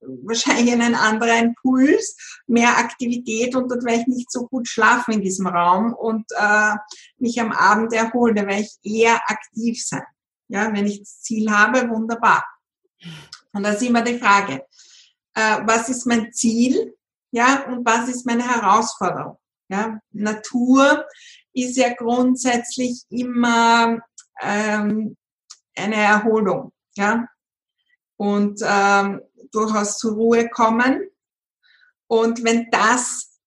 wahrscheinlich 0.00 0.72
einen 0.72 0.94
anderen 0.94 1.54
Puls, 1.60 2.16
mehr 2.46 2.78
Aktivität 2.78 3.54
und 3.54 3.70
dort 3.70 3.84
werde 3.84 4.00
ich 4.00 4.06
nicht 4.06 4.32
so 4.32 4.46
gut 4.46 4.66
schlafen 4.66 5.12
in 5.12 5.20
diesem 5.20 5.46
Raum 5.46 5.92
und 5.92 6.24
äh, 6.36 6.74
mich 7.18 7.40
am 7.40 7.52
Abend 7.52 7.92
erholen. 7.92 8.34
Da 8.34 8.46
werde 8.46 8.62
ich 8.62 8.78
eher 8.82 9.20
aktiv 9.26 9.84
sein. 9.84 10.02
Ja, 10.52 10.70
wenn 10.70 10.86
ich 10.86 10.98
das 10.98 11.22
Ziel 11.22 11.50
habe, 11.50 11.88
wunderbar. 11.88 12.44
Und 13.54 13.62
da 13.62 13.70
ist 13.70 13.82
immer 13.82 14.02
die 14.02 14.18
Frage, 14.18 14.66
äh, 15.34 15.60
was 15.64 15.88
ist 15.88 16.06
mein 16.06 16.30
Ziel? 16.30 16.94
Ja, 17.30 17.64
und 17.68 17.86
was 17.86 18.10
ist 18.10 18.26
meine 18.26 18.46
Herausforderung? 18.46 19.38
Ja, 19.68 19.98
Natur 20.10 21.06
ist 21.54 21.78
ja 21.78 21.94
grundsätzlich 21.94 23.02
immer 23.08 23.98
ähm, 24.42 25.16
eine 25.74 25.96
Erholung. 25.96 26.72
Ja, 26.96 27.26
und 28.18 28.60
ähm, 28.62 29.22
durchaus 29.52 29.96
zur 29.96 30.12
Ruhe 30.16 30.50
kommen. 30.50 31.08
Und 32.08 32.44
wenn 32.44 32.68
das, 32.70 33.40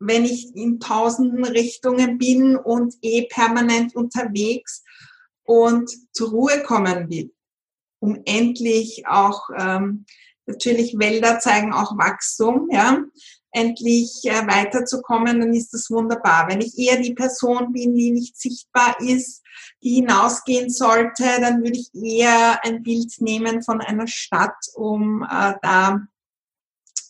wenn 0.00 0.24
ich 0.24 0.56
in 0.56 0.80
tausenden 0.80 1.44
Richtungen 1.44 2.18
bin 2.18 2.56
und 2.56 2.96
eh 3.02 3.28
permanent 3.28 3.94
unterwegs 3.94 4.82
und 5.48 5.90
zur 6.12 6.28
Ruhe 6.28 6.62
kommen 6.62 7.08
will, 7.08 7.32
um 8.00 8.20
endlich 8.26 9.04
auch, 9.08 9.48
ähm, 9.56 10.04
natürlich 10.44 10.98
Wälder 10.98 11.38
zeigen 11.38 11.72
auch 11.72 11.96
Wachstum, 11.96 12.68
ja, 12.70 13.02
endlich 13.50 14.20
äh, 14.24 14.46
weiterzukommen, 14.46 15.40
dann 15.40 15.54
ist 15.54 15.72
das 15.72 15.90
wunderbar. 15.90 16.48
Wenn 16.48 16.60
ich 16.60 16.78
eher 16.78 17.00
die 17.00 17.14
Person 17.14 17.72
bin, 17.72 17.94
die 17.94 18.10
nicht 18.10 18.38
sichtbar 18.38 19.00
ist, 19.00 19.42
die 19.82 19.94
hinausgehen 19.94 20.68
sollte, 20.68 21.24
dann 21.40 21.62
würde 21.62 21.78
ich 21.78 21.94
eher 21.94 22.62
ein 22.62 22.82
Bild 22.82 23.18
nehmen 23.20 23.62
von 23.62 23.80
einer 23.80 24.06
Stadt, 24.06 24.56
um 24.74 25.22
äh, 25.22 25.54
da 25.62 26.02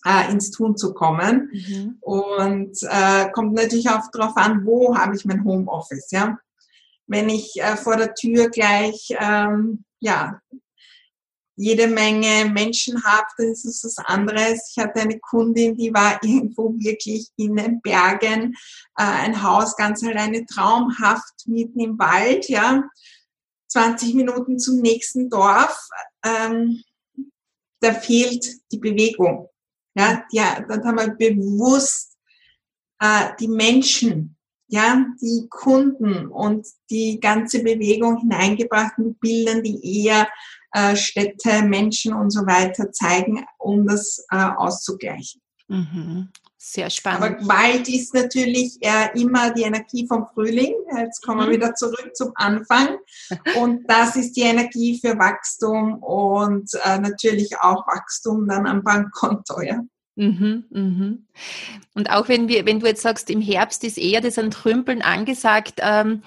äh, 0.06 0.30
ins 0.30 0.52
Tun 0.52 0.76
zu 0.76 0.94
kommen. 0.94 1.50
Mhm. 1.52 1.96
Und 2.00 2.78
äh, 2.82 3.30
kommt 3.32 3.54
natürlich 3.54 3.90
auch 3.90 4.08
darauf 4.12 4.36
an, 4.36 4.64
wo 4.64 4.96
habe 4.96 5.16
ich 5.16 5.24
mein 5.24 5.42
Homeoffice. 5.42 6.12
Ja? 6.12 6.38
Wenn 7.08 7.28
ich 7.28 7.60
äh, 7.60 7.76
vor 7.76 7.96
der 7.96 8.14
Tür 8.14 8.48
gleich 8.48 9.08
ähm, 9.18 9.84
ja, 9.98 10.40
jede 11.56 11.88
Menge 11.88 12.48
Menschen 12.48 13.02
habe, 13.02 13.26
dann 13.36 13.48
ist 13.48 13.64
es 13.64 13.82
was 13.82 13.98
anderes. 14.06 14.70
Ich 14.70 14.82
hatte 14.82 15.00
eine 15.00 15.18
Kundin, 15.18 15.76
die 15.76 15.92
war 15.92 16.18
irgendwo 16.22 16.72
wirklich 16.78 17.28
in 17.36 17.56
den 17.56 17.80
Bergen, 17.80 18.54
äh, 18.96 19.02
ein 19.02 19.42
Haus 19.42 19.76
ganz 19.76 20.04
alleine 20.04 20.46
traumhaft 20.46 21.46
mitten 21.46 21.80
im 21.80 21.98
Wald, 21.98 22.48
ja. 22.48 22.84
20 23.70 24.14
Minuten 24.14 24.58
zum 24.58 24.80
nächsten 24.80 25.28
Dorf, 25.28 25.88
ähm, 26.24 26.82
da 27.80 27.92
fehlt 27.92 28.46
die 28.72 28.78
Bewegung. 28.78 29.48
Ja, 29.94 30.24
ja, 30.30 30.64
dann 30.66 30.84
haben 30.84 30.96
wir 30.96 31.08
bewusst 31.08 32.16
äh, 32.98 33.30
die 33.38 33.48
Menschen, 33.48 34.37
ja, 34.68 35.04
die 35.20 35.46
Kunden 35.48 36.28
und 36.28 36.66
die 36.90 37.18
ganze 37.20 37.62
Bewegung 37.62 38.18
hineingebracht 38.18 38.98
mit 38.98 39.18
Bildern, 39.20 39.62
die 39.62 40.04
eher 40.04 40.28
äh, 40.72 40.94
Städte, 40.94 41.62
Menschen 41.62 42.12
und 42.12 42.30
so 42.30 42.46
weiter 42.46 42.92
zeigen, 42.92 43.44
um 43.58 43.86
das 43.86 44.24
äh, 44.30 44.36
auszugleichen. 44.36 45.40
Mhm. 45.68 46.28
Sehr 46.60 46.90
spannend. 46.90 47.22
Aber 47.22 47.48
Wald 47.48 47.88
ist 47.88 48.12
natürlich 48.12 48.76
äh, 48.80 49.18
immer 49.18 49.50
die 49.54 49.62
Energie 49.62 50.06
vom 50.06 50.26
Frühling. 50.34 50.74
Jetzt 50.98 51.22
kommen 51.22 51.40
mhm. 51.40 51.50
wir 51.50 51.56
wieder 51.56 51.74
zurück 51.74 52.10
zum 52.14 52.32
Anfang. 52.34 52.98
Und 53.58 53.88
das 53.88 54.16
ist 54.16 54.32
die 54.36 54.42
Energie 54.42 55.00
für 55.00 55.18
Wachstum 55.18 56.02
und 56.02 56.70
äh, 56.84 56.98
natürlich 56.98 57.58
auch 57.60 57.86
Wachstum 57.86 58.46
dann 58.46 58.66
am 58.66 58.82
Bankkonto. 58.82 59.62
Ja. 59.62 59.80
Mhm, 60.18 60.64
mhm. 60.70 61.26
Und 61.94 62.10
auch 62.10 62.28
wenn 62.28 62.48
wir, 62.48 62.66
wenn 62.66 62.80
du 62.80 62.86
jetzt 62.86 63.02
sagst, 63.02 63.30
im 63.30 63.40
Herbst 63.40 63.84
ist 63.84 63.98
eher 63.98 64.20
das 64.20 64.36
Entrümpeln 64.36 65.00
angesagt, 65.00 65.74
ähm, 65.80 66.22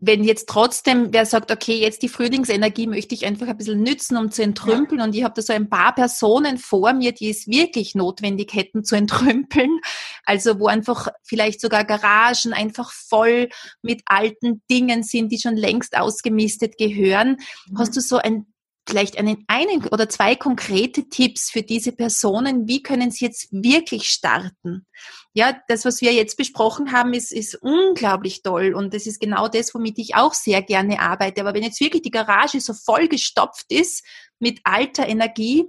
wenn 0.00 0.24
jetzt 0.24 0.48
trotzdem 0.48 1.12
wer 1.12 1.24
sagt, 1.24 1.52
okay, 1.52 1.78
jetzt 1.78 2.02
die 2.02 2.08
Frühlingsenergie 2.08 2.88
möchte 2.88 3.14
ich 3.14 3.26
einfach 3.26 3.46
ein 3.46 3.56
bisschen 3.56 3.82
nützen, 3.82 4.16
um 4.16 4.32
zu 4.32 4.42
entrümpeln 4.42 5.00
ja. 5.00 5.04
und 5.04 5.14
ich 5.14 5.22
habe 5.22 5.34
da 5.34 5.42
so 5.42 5.52
ein 5.52 5.68
paar 5.68 5.94
Personen 5.94 6.58
vor 6.58 6.92
mir, 6.92 7.12
die 7.12 7.30
es 7.30 7.46
wirklich 7.46 7.94
notwendig 7.94 8.54
hätten 8.54 8.84
zu 8.84 8.96
entrümpeln, 8.96 9.78
also 10.24 10.58
wo 10.58 10.66
einfach 10.66 11.08
vielleicht 11.22 11.60
sogar 11.60 11.84
Garagen 11.84 12.52
einfach 12.52 12.92
voll 12.92 13.48
mit 13.82 14.02
alten 14.06 14.62
Dingen 14.68 15.04
sind, 15.04 15.30
die 15.30 15.38
schon 15.38 15.56
längst 15.56 15.96
ausgemistet 15.96 16.76
gehören. 16.76 17.36
Mhm. 17.68 17.78
Hast 17.78 17.96
du 17.96 18.00
so 18.00 18.18
ein 18.18 18.46
vielleicht 18.88 19.18
einen, 19.18 19.44
einen 19.46 19.86
oder 19.88 20.08
zwei 20.08 20.34
konkrete 20.34 21.08
Tipps 21.08 21.50
für 21.50 21.62
diese 21.62 21.92
Personen. 21.92 22.66
Wie 22.66 22.82
können 22.82 23.10
sie 23.10 23.26
jetzt 23.26 23.48
wirklich 23.52 24.08
starten? 24.08 24.86
Ja, 25.34 25.56
das, 25.68 25.84
was 25.84 26.00
wir 26.00 26.12
jetzt 26.12 26.36
besprochen 26.36 26.92
haben, 26.92 27.12
ist, 27.12 27.32
ist 27.32 27.54
unglaublich 27.54 28.42
toll 28.42 28.74
und 28.74 28.94
das 28.94 29.06
ist 29.06 29.20
genau 29.20 29.48
das, 29.48 29.74
womit 29.74 29.98
ich 29.98 30.14
auch 30.14 30.34
sehr 30.34 30.62
gerne 30.62 31.00
arbeite. 31.00 31.40
Aber 31.42 31.54
wenn 31.54 31.62
jetzt 31.62 31.80
wirklich 31.80 32.02
die 32.02 32.10
Garage 32.10 32.60
so 32.60 32.72
voll 32.72 33.08
gestopft 33.08 33.66
ist 33.70 34.04
mit 34.38 34.60
alter 34.64 35.06
Energie, 35.06 35.68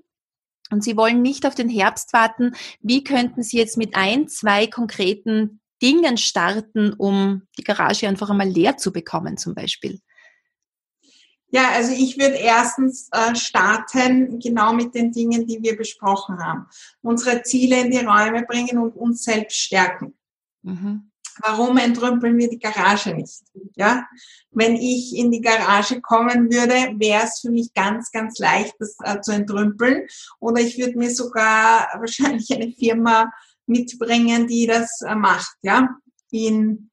und 0.71 0.83
Sie 0.83 0.95
wollen 0.95 1.21
nicht 1.21 1.47
auf 1.47 1.55
den 1.55 1.67
Herbst 1.69 2.13
warten. 2.13 2.53
Wie 2.79 3.03
könnten 3.03 3.41
Sie 3.41 3.57
jetzt 3.57 3.75
mit 3.75 3.95
ein, 3.95 4.27
zwei 4.27 4.67
konkreten 4.67 5.61
Dingen 5.81 6.17
starten, 6.17 6.93
um 6.93 7.43
die 7.57 7.63
Garage 7.63 8.07
einfach 8.07 8.29
einmal 8.29 8.47
leer 8.49 8.77
zu 8.77 8.91
bekommen, 8.91 9.37
zum 9.37 9.55
Beispiel? 9.55 9.99
Ja, 11.51 11.71
also 11.71 11.93
ich 11.93 12.17
würde 12.17 12.35
erstens 12.35 13.09
äh, 13.11 13.35
starten 13.35 14.39
genau 14.39 14.73
mit 14.73 14.93
den 14.93 15.11
Dingen, 15.11 15.47
die 15.47 15.61
wir 15.61 15.75
besprochen 15.75 16.43
haben. 16.43 16.67
Unsere 17.01 17.41
Ziele 17.41 17.81
in 17.81 17.91
die 17.91 17.97
Räume 17.97 18.43
bringen 18.43 18.77
und 18.77 18.95
uns 18.95 19.23
selbst 19.23 19.57
stärken. 19.57 20.13
Mhm. 20.61 21.09
Warum 21.41 21.77
entrümpeln 21.77 22.37
wir 22.37 22.49
die 22.49 22.59
Garage 22.59 23.15
nicht? 23.15 23.41
Ja, 23.75 24.05
wenn 24.51 24.75
ich 24.75 25.15
in 25.15 25.31
die 25.31 25.41
Garage 25.41 26.01
kommen 26.01 26.51
würde, 26.51 26.99
wäre 26.99 27.23
es 27.23 27.39
für 27.39 27.49
mich 27.49 27.73
ganz, 27.73 28.11
ganz 28.11 28.39
leicht, 28.39 28.75
das 28.79 28.95
äh, 29.03 29.21
zu 29.21 29.31
entrümpeln. 29.31 30.05
Oder 30.39 30.61
ich 30.61 30.77
würde 30.77 30.97
mir 30.97 31.09
sogar 31.09 31.89
wahrscheinlich 31.99 32.53
eine 32.53 32.71
Firma 32.71 33.31
mitbringen, 33.65 34.47
die 34.47 34.67
das 34.67 35.01
äh, 35.01 35.15
macht. 35.15 35.55
Ja, 35.61 35.97
in 36.29 36.91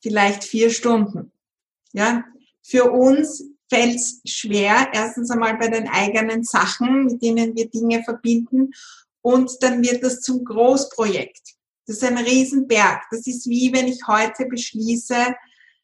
vielleicht 0.00 0.44
vier 0.44 0.70
Stunden. 0.70 1.32
Ja, 1.92 2.24
für 2.62 2.90
uns 2.90 3.44
fällt 3.68 3.96
es 3.96 4.20
schwer, 4.24 4.88
erstens 4.92 5.30
einmal 5.30 5.56
bei 5.56 5.68
den 5.68 5.88
eigenen 5.88 6.42
Sachen, 6.42 7.06
mit 7.06 7.22
denen 7.22 7.54
wir 7.54 7.68
Dinge 7.68 8.02
verbinden, 8.02 8.70
und 9.20 9.62
dann 9.62 9.82
wird 9.82 10.02
das 10.02 10.20
zum 10.20 10.44
Großprojekt. 10.44 11.54
Das 11.86 11.96
ist 11.96 12.04
ein 12.04 12.18
Riesenberg. 12.18 13.02
Das 13.10 13.26
ist 13.26 13.48
wie 13.48 13.72
wenn 13.72 13.88
ich 13.88 14.06
heute 14.06 14.46
beschließe, 14.46 15.34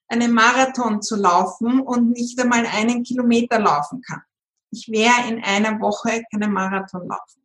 einen 0.09 0.33
Marathon 0.33 1.03
zu 1.03 1.17
laufen 1.17 1.81
und 1.81 2.11
nicht 2.11 2.41
einmal 2.41 2.67
einen 2.67 3.03
Kilometer 3.03 3.59
laufen 3.59 4.03
kann. 4.03 4.23
Ich 4.71 4.89
werde 4.89 5.29
in 5.29 5.43
einer 5.43 5.81
Woche 5.81 6.23
keinen 6.31 6.53
Marathon 6.53 7.09
laufen. 7.09 7.43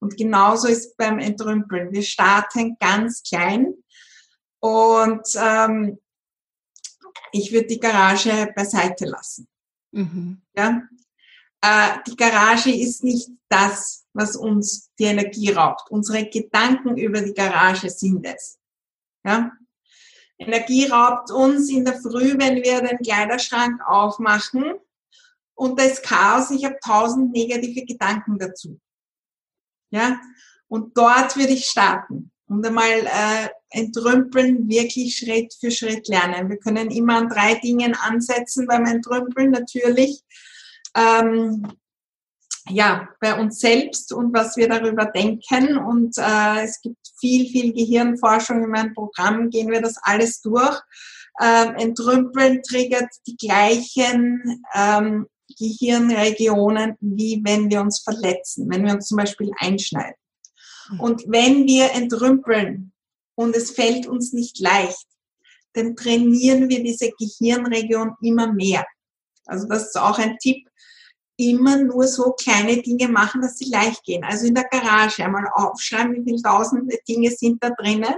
Und 0.00 0.16
genauso 0.16 0.68
ist 0.68 0.96
beim 0.96 1.18
Entrümpeln. 1.18 1.92
Wir 1.92 2.02
starten 2.02 2.76
ganz 2.78 3.22
klein 3.22 3.74
und 4.60 5.26
ähm, 5.36 5.98
ich 7.32 7.52
würde 7.52 7.66
die 7.66 7.80
Garage 7.80 8.52
beiseite 8.54 9.06
lassen. 9.06 9.48
Mhm. 9.94 10.42
Ja? 10.54 10.82
Äh, 11.62 11.98
die 12.06 12.16
Garage 12.16 12.70
ist 12.70 13.04
nicht 13.04 13.30
das, 13.48 14.04
was 14.12 14.36
uns 14.36 14.90
die 14.98 15.04
Energie 15.04 15.50
raubt. 15.50 15.90
Unsere 15.90 16.28
Gedanken 16.28 16.96
über 16.96 17.20
die 17.20 17.34
Garage 17.34 17.88
sind 17.90 18.26
es. 18.26 18.58
Ja? 19.24 19.52
Energie 20.38 20.86
raubt 20.86 21.30
uns 21.30 21.70
in 21.70 21.84
der 21.84 21.94
Früh, 22.00 22.34
wenn 22.38 22.62
wir 22.62 22.82
den 22.82 22.98
Kleiderschrank 22.98 23.80
aufmachen 23.86 24.74
und 25.54 25.78
das 25.78 26.02
Chaos, 26.02 26.50
ich 26.50 26.64
habe 26.64 26.76
tausend 26.84 27.32
negative 27.32 27.84
Gedanken 27.84 28.38
dazu. 28.38 28.80
Ja? 29.90 30.20
Und 30.66 30.96
dort 30.96 31.36
würde 31.36 31.52
ich 31.52 31.66
starten 31.66 32.32
und 32.46 32.66
einmal 32.66 33.06
äh, 33.06 33.48
entrümpeln, 33.74 34.68
wirklich 34.68 35.16
Schritt 35.16 35.54
für 35.58 35.70
Schritt 35.70 36.08
lernen. 36.08 36.48
Wir 36.48 36.58
können 36.58 36.90
immer 36.90 37.18
an 37.18 37.28
drei 37.28 37.54
Dingen 37.56 37.94
ansetzen 37.94 38.66
beim 38.66 38.86
Entrümpeln, 38.86 39.50
natürlich. 39.50 40.22
Ähm, 40.96 41.66
ja, 42.68 43.08
bei 43.20 43.38
uns 43.38 43.58
selbst 43.58 44.12
und 44.12 44.32
was 44.32 44.56
wir 44.56 44.68
darüber 44.68 45.06
denken. 45.06 45.76
Und 45.76 46.16
äh, 46.16 46.64
es 46.64 46.80
gibt 46.80 46.96
viel, 47.18 47.46
viel 47.48 47.72
Gehirnforschung 47.72 48.64
in 48.64 48.70
meinem 48.70 48.94
Programm, 48.94 49.50
gehen 49.50 49.70
wir 49.70 49.82
das 49.82 49.96
alles 50.02 50.40
durch. 50.40 50.80
Ähm, 51.42 51.74
entrümpeln 51.76 52.62
triggert 52.62 53.10
die 53.26 53.36
gleichen 53.36 54.64
ähm, 54.74 55.26
Gehirnregionen, 55.58 56.96
wie 57.00 57.40
wenn 57.44 57.70
wir 57.70 57.80
uns 57.80 58.00
verletzen, 58.00 58.70
wenn 58.70 58.84
wir 58.84 58.94
uns 58.94 59.08
zum 59.08 59.18
Beispiel 59.18 59.50
einschneiden. 59.58 60.16
Mhm. 60.90 61.00
Und 61.00 61.22
wenn 61.26 61.66
wir 61.66 61.92
entrümpeln 61.92 62.93
und 63.34 63.56
es 63.56 63.70
fällt 63.70 64.06
uns 64.06 64.32
nicht 64.32 64.58
leicht, 64.60 65.06
dann 65.72 65.96
trainieren 65.96 66.68
wir 66.68 66.82
diese 66.82 67.10
Gehirnregion 67.18 68.14
immer 68.22 68.52
mehr. 68.52 68.86
Also 69.46 69.66
das 69.66 69.88
ist 69.88 69.98
auch 69.98 70.18
ein 70.18 70.38
Tipp, 70.38 70.68
immer 71.36 71.76
nur 71.76 72.06
so 72.06 72.32
kleine 72.32 72.80
Dinge 72.80 73.08
machen, 73.08 73.42
dass 73.42 73.58
sie 73.58 73.68
leicht 73.68 74.04
gehen. 74.04 74.24
Also 74.24 74.46
in 74.46 74.54
der 74.54 74.64
Garage 74.64 75.24
einmal 75.24 75.48
aufschreiben, 75.52 76.14
wie 76.14 76.24
viele 76.24 76.42
tausende 76.42 76.98
Dinge 77.08 77.30
sind 77.30 77.62
da 77.62 77.70
drinnen. 77.70 78.14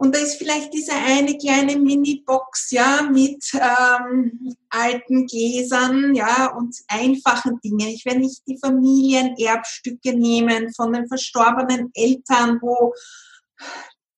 Und 0.00 0.14
da 0.14 0.20
ist 0.20 0.36
vielleicht 0.36 0.72
diese 0.72 0.92
eine 0.92 1.36
kleine 1.38 1.76
Mini-Box, 1.76 2.70
ja, 2.70 3.02
mit 3.02 3.44
ähm, 3.54 4.54
alten 4.70 5.26
Gläsern, 5.26 6.14
ja, 6.14 6.54
und 6.56 6.76
einfachen 6.86 7.58
Dingen. 7.64 7.88
Ich 7.88 8.04
werde 8.04 8.20
nicht 8.20 8.42
die 8.46 8.58
Familienerbstücke 8.58 10.12
nehmen 10.12 10.72
von 10.72 10.92
den 10.92 11.08
verstorbenen 11.08 11.90
Eltern, 11.94 12.60
wo 12.62 12.94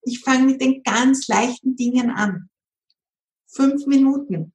ich 0.02 0.20
fange 0.20 0.46
mit 0.46 0.60
den 0.60 0.82
ganz 0.82 1.28
leichten 1.28 1.76
Dingen 1.76 2.10
an. 2.10 2.48
Fünf 3.48 3.86
Minuten. 3.86 4.52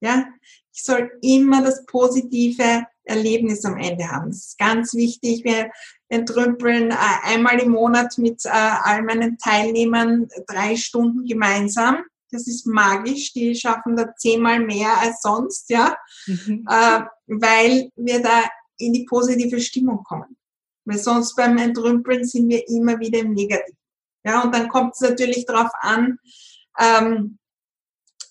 Ja, 0.00 0.26
ich 0.72 0.82
soll 0.82 1.10
immer 1.22 1.62
das 1.62 1.84
positive 1.86 2.86
Erlebnis 3.04 3.64
am 3.64 3.76
Ende 3.76 4.10
haben. 4.10 4.30
Das 4.30 4.46
ist 4.46 4.58
ganz 4.58 4.94
wichtig. 4.94 5.44
Wir 5.44 5.70
entrümpeln 6.08 6.90
äh, 6.90 6.96
einmal 7.22 7.60
im 7.60 7.72
Monat 7.72 8.18
mit 8.18 8.44
äh, 8.44 8.50
all 8.50 9.02
meinen 9.02 9.38
Teilnehmern 9.38 10.28
drei 10.46 10.76
Stunden 10.76 11.24
gemeinsam. 11.24 12.04
Das 12.30 12.46
ist 12.46 12.66
magisch. 12.66 13.32
Die 13.32 13.54
schaffen 13.54 13.96
da 13.96 14.14
zehnmal 14.16 14.60
mehr 14.60 14.98
als 15.00 15.22
sonst, 15.22 15.70
ja, 15.70 15.96
mhm. 16.26 16.66
äh, 16.68 17.00
weil 17.26 17.90
wir 17.96 18.20
da 18.20 18.44
in 18.78 18.92
die 18.92 19.04
positive 19.04 19.60
Stimmung 19.60 20.02
kommen. 20.02 20.36
Weil 20.84 20.98
sonst 20.98 21.36
beim 21.36 21.56
Entrümpeln 21.58 22.24
sind 22.24 22.48
wir 22.48 22.66
immer 22.68 22.98
wieder 22.98 23.20
im 23.20 23.32
Negativ. 23.32 23.76
Ja, 24.24 24.42
und 24.42 24.54
dann 24.54 24.68
kommt 24.68 24.94
es 24.94 25.00
natürlich 25.00 25.44
darauf 25.46 25.70
an, 25.80 26.18
ähm, 26.78 27.38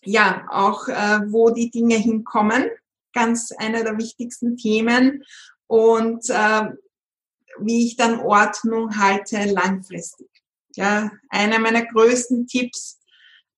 ja, 0.03 0.45
auch 0.49 0.87
äh, 0.87 1.21
wo 1.27 1.51
die 1.51 1.69
Dinge 1.69 1.95
hinkommen. 1.95 2.69
Ganz 3.13 3.51
einer 3.51 3.83
der 3.83 3.97
wichtigsten 3.97 4.57
Themen. 4.57 5.23
Und 5.67 6.29
äh, 6.29 6.69
wie 7.59 7.85
ich 7.85 7.95
dann 7.95 8.19
Ordnung 8.19 8.97
halte 8.97 9.45
langfristig. 9.45 10.29
Ja, 10.75 11.11
einer 11.29 11.59
meiner 11.59 11.85
größten 11.85 12.47
Tipps 12.47 12.99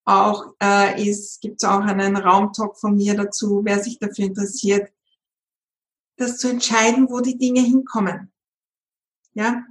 auch 0.03 0.53
äh, 0.61 1.01
ist, 1.01 1.41
gibt 1.41 1.63
es 1.63 1.69
auch 1.69 1.81
einen 1.81 2.17
Raumtalk 2.17 2.77
von 2.77 2.95
mir 2.95 3.15
dazu, 3.15 3.61
wer 3.63 3.81
sich 3.81 3.97
dafür 3.97 4.25
interessiert, 4.25 4.91
das 6.17 6.37
zu 6.37 6.49
entscheiden, 6.49 7.09
wo 7.09 7.21
die 7.21 7.37
Dinge 7.37 7.61
hinkommen. 7.61 8.31
Ja, 9.33 9.65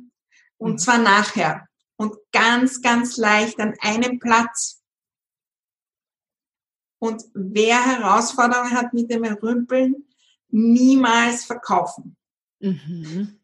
und 0.57 0.72
mhm. 0.72 0.79
zwar 0.79 0.98
nachher 0.98 1.68
und 1.96 2.16
ganz, 2.33 2.83
ganz 2.83 3.16
leicht 3.16 3.59
an 3.61 3.74
einem 3.80 4.18
Platz. 4.18 4.83
Und 6.98 7.22
wer 7.35 7.85
Herausforderungen 7.85 8.72
hat 8.72 8.94
mit 8.94 9.11
dem 9.11 9.24
Rümpeln, 9.24 10.07
niemals 10.48 11.44
verkaufen. 11.44 12.16
Mhm. 12.61 13.38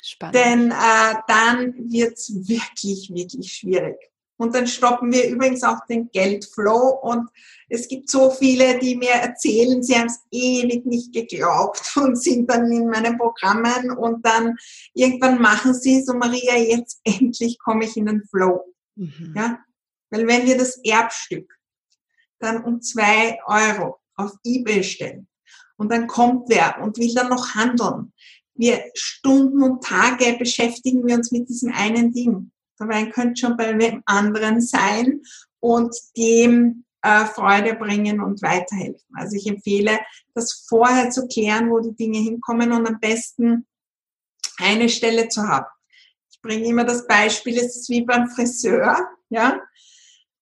Spannend. 0.00 0.34
Denn 0.34 0.70
äh, 0.70 1.14
dann 1.28 1.74
wird's 1.90 2.32
wirklich, 2.48 3.10
wirklich 3.12 3.52
schwierig. 3.52 4.11
Und 4.42 4.56
dann 4.56 4.66
stoppen 4.66 5.12
wir 5.12 5.28
übrigens 5.28 5.62
auch 5.62 5.86
den 5.88 6.10
Geldflow. 6.10 6.98
Und 7.00 7.30
es 7.68 7.86
gibt 7.86 8.10
so 8.10 8.28
viele, 8.28 8.76
die 8.80 8.96
mir 8.96 9.12
erzählen, 9.12 9.84
sie 9.84 9.94
haben 9.94 10.08
es 10.08 10.18
ewig 10.32 10.84
nicht 10.84 11.12
geglaubt 11.12 11.92
und 11.96 12.20
sind 12.20 12.50
dann 12.50 12.68
in 12.72 12.88
meinen 12.88 13.16
Programmen 13.18 13.96
und 13.96 14.26
dann 14.26 14.56
irgendwann 14.94 15.40
machen 15.40 15.74
sie 15.74 16.02
so, 16.02 16.14
Maria, 16.14 16.56
jetzt 16.56 17.00
endlich 17.04 17.56
komme 17.60 17.84
ich 17.84 17.96
in 17.96 18.06
den 18.06 18.24
Flow. 18.24 18.74
Mhm. 18.96 19.32
Ja? 19.36 19.60
Weil 20.10 20.26
wenn 20.26 20.44
wir 20.44 20.58
das 20.58 20.76
Erbstück 20.82 21.56
dann 22.40 22.64
um 22.64 22.82
zwei 22.82 23.38
Euro 23.46 24.00
auf 24.16 24.32
eBay 24.44 24.82
stellen. 24.82 25.28
Und 25.76 25.92
dann 25.92 26.08
kommt 26.08 26.48
wer 26.48 26.82
und 26.82 26.98
will 26.98 27.14
dann 27.14 27.28
noch 27.28 27.54
handeln. 27.54 28.12
Wir 28.54 28.82
Stunden 28.94 29.62
und 29.62 29.84
Tage 29.84 30.36
beschäftigen 30.36 31.06
wir 31.06 31.14
uns 31.14 31.30
mit 31.30 31.48
diesem 31.48 31.72
einen 31.72 32.12
Ding. 32.12 32.50
Dabei 32.88 33.06
könnte 33.06 33.40
schon 33.40 33.56
bei 33.56 33.78
wem 33.78 34.02
anderen 34.06 34.60
sein 34.60 35.22
und 35.60 35.94
dem 36.16 36.84
äh, 37.02 37.24
Freude 37.26 37.74
bringen 37.74 38.20
und 38.20 38.42
weiterhelfen. 38.42 39.06
Also 39.14 39.36
ich 39.36 39.46
empfehle, 39.46 39.98
das 40.34 40.64
vorher 40.68 41.10
zu 41.10 41.26
klären, 41.26 41.70
wo 41.70 41.80
die 41.80 41.94
Dinge 41.94 42.18
hinkommen 42.18 42.72
und 42.72 42.86
am 42.86 43.00
besten 43.00 43.66
eine 44.58 44.88
Stelle 44.88 45.28
zu 45.28 45.42
haben. 45.42 45.66
Ich 46.30 46.40
bringe 46.40 46.66
immer 46.66 46.84
das 46.84 47.06
Beispiel, 47.06 47.56
es 47.56 47.76
ist 47.76 47.88
wie 47.88 48.02
beim 48.02 48.28
Friseur, 48.28 49.08
ja 49.30 49.60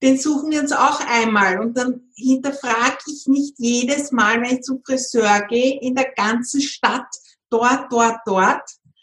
den 0.03 0.19
suchen 0.19 0.51
wir 0.51 0.61
uns 0.61 0.73
auch 0.73 1.01
einmal. 1.07 1.61
Und 1.61 1.77
dann 1.77 2.11
hinterfrage 2.15 2.99
ich 3.07 3.27
nicht 3.27 3.55
jedes 3.59 4.13
Mal, 4.13 4.41
wenn 4.41 4.57
ich 4.57 4.63
zum 4.63 4.83
Friseur 4.85 5.43
gehe, 5.49 5.79
in 5.81 5.95
der 5.95 6.11
ganzen 6.13 6.61
Stadt, 6.61 7.09
dort, 7.51 7.93
dort, 7.93 8.19
dort. 8.25 8.63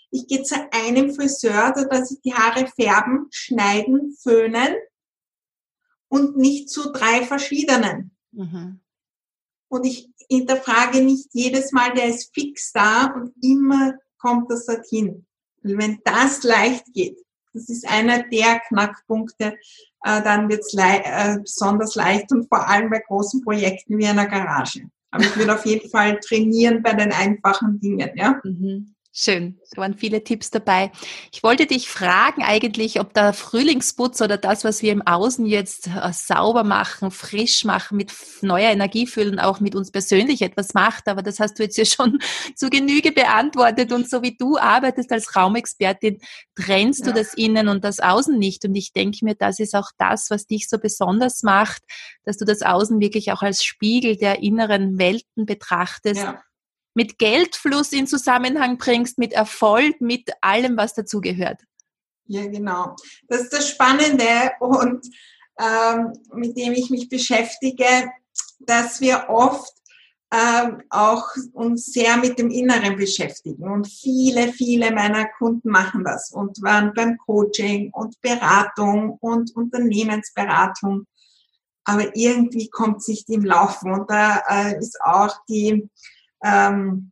Ich 0.10 0.28
gehe 0.28 0.44
zu 0.44 0.56
einem 0.72 1.14
Friseur, 1.14 1.74
da 1.76 1.84
dass 1.86 2.12
ich 2.12 2.22
die 2.22 2.34
Haare 2.34 2.68
färben, 2.68 3.28
schneiden, 3.32 4.16
föhnen 4.22 4.76
und 6.08 6.38
nicht 6.38 6.70
zu 6.70 6.92
drei 6.92 7.26
verschiedenen. 7.26 8.12
Mhm. 8.32 8.80
Und 9.70 9.86
ich 9.86 10.10
hinterfrage 10.30 11.02
nicht 11.02 11.30
jedes 11.34 11.72
Mal, 11.72 11.94
der 11.94 12.08
ist 12.08 12.34
fix 12.34 12.72
da 12.72 13.08
und 13.08 13.34
immer 13.44 13.94
kommt 14.18 14.50
das 14.50 14.66
dorthin. 14.66 15.26
Und 15.64 15.78
wenn 15.78 16.00
das 16.06 16.44
leicht 16.44 16.86
geht, 16.94 17.18
das 17.54 17.70
ist 17.70 17.88
einer 17.88 18.24
der 18.24 18.60
Knackpunkte, 18.68 19.58
äh, 20.04 20.22
dann 20.22 20.48
wird 20.48 20.62
es 20.62 20.74
le 20.74 21.02
äh, 21.04 21.40
besonders 21.40 21.96
leicht 21.96 22.32
und 22.32 22.48
vor 22.48 22.68
allem 22.68 22.90
bei 22.90 23.00
großen 23.00 23.44
Projekten 23.44 23.98
wie 23.98 24.06
einer 24.06 24.28
Garage. 24.28 24.90
Aber 25.12 25.24
ich 25.24 25.36
würde 25.36 25.56
auf 25.56 25.66
jeden 25.66 25.90
Fall 25.90 26.20
trainieren 26.20 26.84
bei 26.84 26.94
den 26.94 27.12
einfachen 27.12 27.80
Dingen. 27.80 28.12
Ja? 28.16 28.40
Mhm. 28.44 28.94
Schön, 29.20 29.60
da 29.72 29.82
waren 29.82 29.98
viele 29.98 30.24
Tipps 30.24 30.52
dabei. 30.52 30.92
Ich 31.34 31.42
wollte 31.42 31.66
dich 31.66 31.90
fragen 31.90 32.44
eigentlich, 32.44 33.00
ob 33.00 33.16
der 33.16 33.34
Frühlingsputz 33.34 34.22
oder 34.22 34.38
das, 34.38 34.64
was 34.64 34.84
wir 34.84 34.92
im 34.92 35.02
Außen 35.02 35.48
jetzt 35.48 35.88
äh, 35.88 36.14
sauber 36.14 36.64
machen, 36.64 37.10
frisch 37.10 37.66
machen, 37.66 37.98
mit 37.98 38.14
neuer 38.44 38.70
Energie 38.70 39.08
füllen, 39.08 39.40
auch 39.40 39.60
mit 39.60 39.74
uns 39.74 39.90
persönlich 39.90 40.44
etwas 40.44 40.76
macht. 40.76 41.08
Aber 41.08 41.24
das 41.24 41.40
hast 41.40 41.58
du 41.58 41.64
jetzt 41.64 41.78
ja 41.80 41.86
schon 41.86 42.20
zu 42.56 42.70
Genüge 42.70 43.12
beantwortet. 43.12 43.92
Und 43.92 44.08
so 44.08 44.22
wie 44.22 44.38
du 44.38 44.60
arbeitest 44.60 45.12
als 45.12 45.36
Raumexpertin, 45.36 46.20
trennst 46.54 47.08
ja. 47.08 47.12
du 47.12 47.14
das 47.18 47.34
Innen 47.34 47.70
und 47.70 47.84
das 47.84 48.00
Außen 48.00 48.38
nicht. 48.38 48.66
Und 48.66 48.76
ich 48.76 48.94
denke 48.94 49.26
mir, 49.26 49.34
das 49.34 49.58
ist 49.58 49.74
auch 49.74 49.90
das, 49.98 50.30
was 50.30 50.46
dich 50.46 50.70
so 50.70 50.78
besonders 50.78 51.42
macht, 51.42 51.82
dass 52.24 52.38
du 52.38 52.46
das 52.46 52.62
Außen 52.62 53.00
wirklich 53.00 53.32
auch 53.32 53.42
als 53.42 53.64
Spiegel 53.64 54.16
der 54.16 54.44
inneren 54.44 55.00
Welten 55.00 55.48
betrachtest. 55.48 56.22
Ja 56.22 56.40
mit 56.98 57.20
Geldfluss 57.20 57.92
in 57.92 58.08
Zusammenhang 58.08 58.80
bringst, 58.80 59.20
mit 59.20 59.32
Erfolg, 59.32 60.02
mit 60.02 60.32
allem, 60.42 60.78
was 60.78 60.96
dazugehört. 60.96 61.62
Ja, 62.26 62.48
genau. 62.48 62.96
Das 63.28 63.42
ist 63.42 63.54
das 63.54 63.70
Spannende 63.70 64.54
und 64.60 65.06
ähm, 65.60 66.12
mit 66.34 66.58
dem 66.58 66.74
ich 66.74 66.90
mich 66.90 67.08
beschäftige, 67.08 67.86
dass 68.62 69.00
wir 69.00 69.26
oft 69.30 69.72
ähm, 70.34 70.82
auch 70.90 71.24
uns 71.54 71.86
sehr 71.86 72.18
mit 72.18 72.40
dem 72.40 72.50
Inneren 72.50 72.98
beschäftigen. 72.98 73.70
Und 73.70 73.88
viele, 73.88 74.52
viele 74.52 74.92
meiner 74.92 75.28
Kunden 75.38 75.70
machen 75.70 76.04
das 76.04 76.32
und 76.32 76.64
waren 76.64 76.94
beim 76.96 77.16
Coaching 77.20 77.92
und 77.94 78.20
Beratung 78.22 79.20
und 79.22 79.56
Unternehmensberatung. 79.56 81.06
Aber 81.84 82.16
irgendwie 82.16 82.70
kommt 82.70 83.04
sich 83.04 83.24
dem 83.26 83.46
Laufen. 83.46 83.94
Und 83.94 84.10
da 84.10 84.42
äh, 84.50 84.80
ist 84.80 85.00
auch 85.06 85.36
die 85.48 85.88
ähm, 86.44 87.12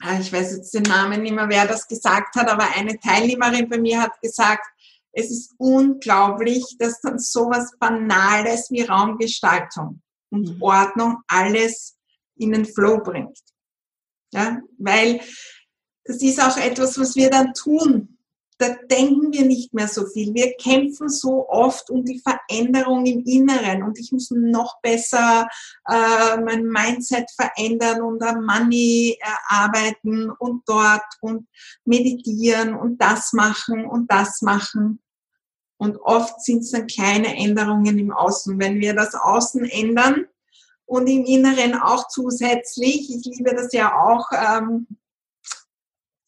ah, 0.00 0.18
ich 0.20 0.32
weiß 0.32 0.56
jetzt 0.56 0.74
den 0.74 0.82
Namen 0.84 1.22
nicht 1.22 1.34
mehr, 1.34 1.48
wer 1.48 1.66
das 1.66 1.86
gesagt 1.86 2.36
hat, 2.36 2.48
aber 2.48 2.68
eine 2.76 2.98
Teilnehmerin 2.98 3.68
bei 3.68 3.78
mir 3.78 4.00
hat 4.00 4.20
gesagt, 4.20 4.66
es 5.12 5.30
ist 5.30 5.54
unglaublich, 5.58 6.76
dass 6.78 7.00
dann 7.00 7.18
sowas 7.18 7.72
Banales 7.78 8.70
wie 8.70 8.82
Raumgestaltung 8.82 10.00
und 10.30 10.56
mhm. 10.56 10.62
Ordnung 10.62 11.18
alles 11.26 11.96
in 12.36 12.52
den 12.52 12.64
Flow 12.64 12.98
bringt. 12.98 13.38
Ja, 14.32 14.60
weil 14.78 15.20
das 16.04 16.22
ist 16.22 16.40
auch 16.40 16.56
etwas, 16.56 16.98
was 16.98 17.16
wir 17.16 17.30
dann 17.30 17.52
tun, 17.54 18.19
da 18.60 18.74
denken 18.90 19.32
wir 19.32 19.46
nicht 19.46 19.72
mehr 19.72 19.88
so 19.88 20.06
viel. 20.06 20.34
Wir 20.34 20.52
kämpfen 20.56 21.08
so 21.08 21.48
oft 21.48 21.88
um 21.88 22.04
die 22.04 22.20
Veränderung 22.20 23.06
im 23.06 23.24
Inneren 23.24 23.82
und 23.82 23.98
ich 23.98 24.12
muss 24.12 24.30
noch 24.30 24.82
besser 24.82 25.48
äh, 25.88 26.36
mein 26.44 26.66
Mindset 26.66 27.30
verändern 27.30 28.02
und 28.02 28.22
am 28.22 28.44
Money 28.44 29.18
arbeiten 29.48 30.30
und 30.30 30.62
dort 30.66 31.02
und 31.22 31.48
meditieren 31.86 32.74
und 32.74 33.00
das 33.00 33.32
machen 33.32 33.86
und 33.86 34.12
das 34.12 34.42
machen. 34.42 35.00
Und 35.78 35.96
oft 35.96 36.42
sind 36.42 36.58
es 36.58 36.72
dann 36.72 36.86
kleine 36.86 37.34
Änderungen 37.34 37.98
im 37.98 38.12
Außen. 38.12 38.58
Wenn 38.60 38.78
wir 38.78 38.94
das 38.94 39.14
Außen 39.14 39.64
ändern 39.64 40.26
und 40.84 41.06
im 41.06 41.24
Inneren 41.24 41.80
auch 41.80 42.08
zusätzlich, 42.08 43.10
ich 43.10 43.24
liebe 43.24 43.54
das 43.54 43.72
ja 43.72 43.98
auch, 43.98 44.28
ähm, 44.32 44.86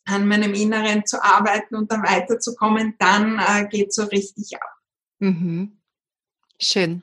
an 0.04 0.26
meinem 0.26 0.54
Inneren 0.54 1.06
zu 1.06 1.22
arbeiten 1.22 1.76
und 1.76 1.90
dann 1.92 2.02
weiterzukommen, 2.02 2.94
dann 2.98 3.38
äh, 3.38 3.66
geht 3.68 3.92
so 3.92 4.04
richtig 4.04 4.56
ab. 4.56 4.68
Mhm. 5.18 5.78
Schön. 6.60 7.02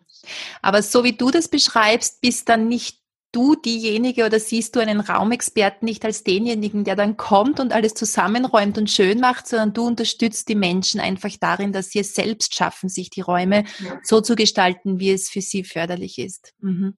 Aber 0.61 0.81
so 0.81 1.03
wie 1.03 1.13
du 1.13 1.31
das 1.31 1.47
beschreibst, 1.47 2.21
bist 2.21 2.49
dann 2.49 2.67
nicht 2.67 2.99
du 3.31 3.55
diejenige 3.55 4.25
oder 4.25 4.39
siehst 4.39 4.75
du 4.75 4.79
einen 4.79 4.99
Raumexperten 4.99 5.85
nicht 5.85 6.03
als 6.03 6.23
denjenigen, 6.23 6.83
der 6.83 6.95
dann 6.95 7.15
kommt 7.15 7.59
und 7.59 7.73
alles 7.73 7.93
zusammenräumt 7.93 8.77
und 8.77 8.89
schön 8.89 9.19
macht, 9.19 9.47
sondern 9.47 9.73
du 9.73 9.85
unterstützt 9.85 10.49
die 10.49 10.55
Menschen 10.55 10.99
einfach 10.99 11.29
darin, 11.39 11.71
dass 11.71 11.91
sie 11.91 11.99
es 11.99 12.15
selbst 12.15 12.55
schaffen, 12.55 12.89
sich 12.89 13.09
die 13.09 13.21
Räume 13.21 13.65
ja. 13.83 13.99
so 14.03 14.21
zu 14.21 14.35
gestalten, 14.35 14.99
wie 14.99 15.11
es 15.11 15.29
für 15.29 15.41
sie 15.41 15.63
förderlich 15.63 16.17
ist. 16.17 16.53
Mhm. 16.59 16.97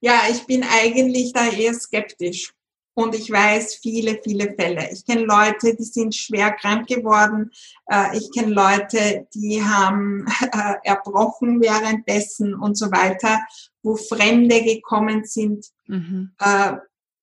Ja, 0.00 0.22
ich 0.30 0.44
bin 0.44 0.64
eigentlich 0.64 1.32
da 1.32 1.48
eher 1.48 1.74
skeptisch. 1.74 2.52
Und 2.94 3.14
ich 3.16 3.30
weiß 3.30 3.76
viele, 3.82 4.20
viele 4.22 4.54
Fälle. 4.54 4.88
Ich 4.92 5.04
kenne 5.04 5.24
Leute, 5.24 5.74
die 5.74 5.84
sind 5.84 6.14
schwer 6.14 6.52
krank 6.52 6.86
geworden. 6.86 7.50
Äh, 7.86 8.16
ich 8.16 8.30
kenne 8.32 8.54
Leute, 8.54 9.26
die 9.34 9.62
haben 9.62 10.26
äh, 10.52 10.74
erbrochen 10.84 11.60
währenddessen 11.60 12.54
und 12.54 12.78
so 12.78 12.86
weiter, 12.92 13.40
wo 13.82 13.96
Fremde 13.96 14.62
gekommen 14.62 15.24
sind 15.24 15.66
mhm. 15.86 16.32
Äh, 16.38 16.74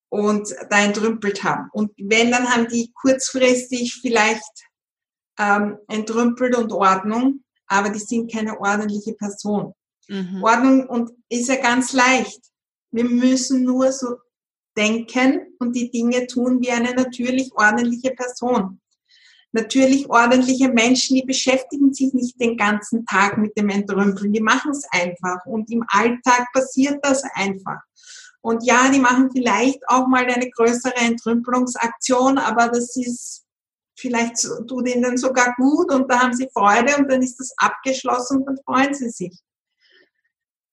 und 0.09 0.53
da 0.69 0.83
entrümpelt 0.83 1.43
haben. 1.43 1.69
Und 1.71 1.91
wenn, 1.97 2.31
dann 2.31 2.49
haben 2.49 2.67
die 2.67 2.91
kurzfristig 2.93 3.99
vielleicht 4.01 4.43
ähm, 5.39 5.77
entrümpelt 5.87 6.57
und 6.57 6.73
Ordnung, 6.73 7.45
aber 7.65 7.89
die 7.89 7.99
sind 7.99 8.29
keine 8.29 8.59
ordentliche 8.59 9.13
Person. 9.13 9.73
Mhm. 10.09 10.43
Ordnung 10.43 10.87
und 10.87 11.11
ist 11.29 11.47
ja 11.47 11.55
ganz 11.55 11.93
leicht. 11.93 12.41
Wir 12.91 13.05
müssen 13.05 13.63
nur 13.63 13.93
so 13.93 14.17
denken 14.77 15.55
und 15.59 15.75
die 15.75 15.91
Dinge 15.91 16.27
tun 16.27 16.59
wie 16.61 16.71
eine 16.71 16.93
natürlich 16.93 17.51
ordentliche 17.55 18.11
Person. 18.11 18.79
Natürlich 19.53 20.09
ordentliche 20.09 20.69
Menschen, 20.69 21.17
die 21.17 21.25
beschäftigen 21.25 21.93
sich 21.93 22.13
nicht 22.13 22.39
den 22.39 22.55
ganzen 22.55 23.05
Tag 23.05 23.37
mit 23.37 23.57
dem 23.57 23.69
Entrümpeln, 23.69 24.31
die 24.31 24.41
machen 24.41 24.71
es 24.71 24.85
einfach 24.91 25.45
und 25.45 25.69
im 25.69 25.83
Alltag 25.89 26.47
passiert 26.53 26.99
das 27.03 27.23
einfach. 27.33 27.79
Und 28.39 28.63
ja, 28.63 28.89
die 28.89 28.99
machen 28.99 29.29
vielleicht 29.31 29.79
auch 29.87 30.07
mal 30.07 30.25
eine 30.25 30.49
größere 30.49 30.95
Entrümpelungsaktion, 30.95 32.37
aber 32.37 32.69
das 32.69 32.95
ist 32.95 33.43
vielleicht 33.99 34.47
tut 34.67 34.87
ihnen 34.87 35.17
sogar 35.17 35.53
gut 35.55 35.91
und 35.91 36.11
da 36.11 36.21
haben 36.21 36.33
sie 36.33 36.49
Freude 36.51 36.97
und 36.97 37.11
dann 37.11 37.21
ist 37.21 37.39
das 37.39 37.53
abgeschlossen 37.57 38.39
und 38.39 38.45
dann 38.45 38.57
freuen 38.65 38.93
sie 38.93 39.09
sich. 39.09 39.37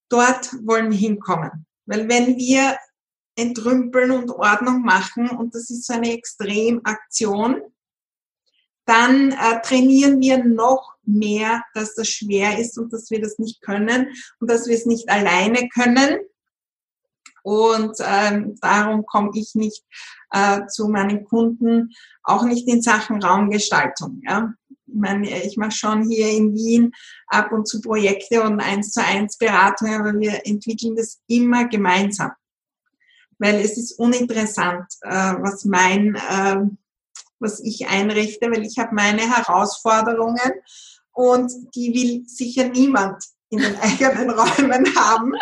Dort 0.08 0.52
wollen 0.64 0.90
wir 0.90 0.98
hinkommen. 0.98 1.66
Weil 1.84 2.08
wenn 2.08 2.36
wir 2.36 2.76
entrümpeln 3.38 4.10
und 4.10 4.30
Ordnung 4.30 4.82
machen 4.82 5.30
und 5.30 5.54
das 5.54 5.70
ist 5.70 5.86
so 5.86 5.94
eine 5.94 6.12
Extremaktion, 6.12 7.62
dann 8.84 9.32
äh, 9.32 9.60
trainieren 9.62 10.20
wir 10.20 10.42
noch 10.42 10.94
mehr, 11.04 11.62
dass 11.74 11.94
das 11.94 12.08
schwer 12.08 12.58
ist 12.58 12.78
und 12.78 12.92
dass 12.92 13.10
wir 13.10 13.20
das 13.20 13.38
nicht 13.38 13.60
können 13.60 14.08
und 14.40 14.50
dass 14.50 14.66
wir 14.66 14.74
es 14.74 14.86
nicht 14.86 15.08
alleine 15.08 15.68
können. 15.68 16.18
Und 17.42 17.96
ähm, 18.00 18.56
darum 18.60 19.06
komme 19.06 19.30
ich 19.34 19.54
nicht 19.54 19.84
äh, 20.32 20.66
zu 20.66 20.88
meinen 20.88 21.24
Kunden, 21.24 21.90
auch 22.22 22.44
nicht 22.44 22.66
in 22.66 22.82
Sachen 22.82 23.22
Raumgestaltung. 23.22 24.20
Ja. 24.26 24.52
Ich 24.86 24.94
meine, 24.94 25.44
ich 25.44 25.56
mache 25.56 25.72
schon 25.72 26.08
hier 26.08 26.30
in 26.30 26.54
Wien 26.54 26.92
ab 27.28 27.52
und 27.52 27.68
zu 27.68 27.80
Projekte 27.80 28.42
und 28.42 28.60
eins 28.60 28.92
zu 28.92 29.04
eins 29.04 29.36
Beratungen, 29.36 30.00
aber 30.00 30.18
wir 30.18 30.46
entwickeln 30.46 30.96
das 30.96 31.20
immer 31.26 31.68
gemeinsam 31.68 32.32
weil 33.38 33.56
es 33.56 33.76
ist 33.76 33.98
uninteressant, 33.98 34.86
äh, 35.02 35.34
was 35.40 35.64
mein, 35.64 36.16
äh, 36.16 36.60
was 37.38 37.60
ich 37.60 37.88
einrichte, 37.88 38.50
weil 38.50 38.64
ich 38.64 38.78
habe 38.78 38.94
meine 38.94 39.22
Herausforderungen 39.22 40.52
und 41.12 41.52
die 41.74 41.92
will 41.94 42.28
sicher 42.28 42.68
niemand 42.68 43.22
in 43.50 43.58
den 43.58 43.76
eigenen 43.80 44.30
Räumen 44.30 44.94
haben. 44.96 45.32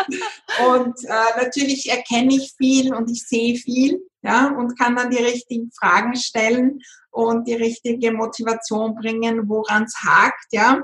Und 0.69 1.05
äh, 1.05 1.45
natürlich 1.45 1.91
erkenne 1.91 2.35
ich 2.35 2.55
viel 2.57 2.95
und 2.95 3.11
ich 3.11 3.27
sehe 3.27 3.57
viel, 3.57 4.01
ja, 4.23 4.49
und 4.49 4.79
kann 4.79 4.97
dann 4.97 5.11
die 5.11 5.23
richtigen 5.23 5.71
Fragen 5.73 6.17
stellen 6.17 6.81
und 7.11 7.47
die 7.49 7.55
richtige 7.55 8.13
Motivation 8.13 8.95
bringen, 8.95 9.49
woran 9.49 9.85
es 9.85 9.95
hakt, 10.05 10.53
ja. 10.53 10.83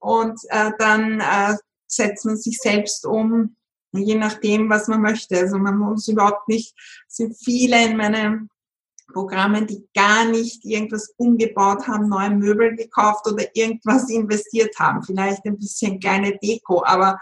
Und 0.00 0.38
äh, 0.50 0.70
dann 0.78 1.20
äh, 1.20 1.56
setzt 1.86 2.24
man 2.24 2.36
sich 2.36 2.58
selbst 2.58 3.06
um, 3.06 3.56
je 3.92 4.14
nachdem, 4.14 4.68
was 4.68 4.88
man 4.88 5.02
möchte. 5.02 5.38
Also 5.38 5.58
man 5.58 5.78
muss 5.78 6.08
überhaupt 6.08 6.48
nicht, 6.48 6.74
es 7.08 7.16
sind 7.16 7.36
viele 7.36 7.84
in 7.84 7.96
meinen 7.96 8.50
Programmen, 9.12 9.66
die 9.66 9.88
gar 9.94 10.26
nicht 10.26 10.64
irgendwas 10.64 11.14
umgebaut 11.16 11.86
haben, 11.88 12.08
neue 12.08 12.30
Möbel 12.30 12.76
gekauft 12.76 13.26
oder 13.26 13.44
irgendwas 13.54 14.10
investiert 14.10 14.78
haben. 14.78 15.02
Vielleicht 15.02 15.44
ein 15.46 15.58
bisschen 15.58 15.98
kleine 15.98 16.36
Deko, 16.38 16.84
aber 16.84 17.18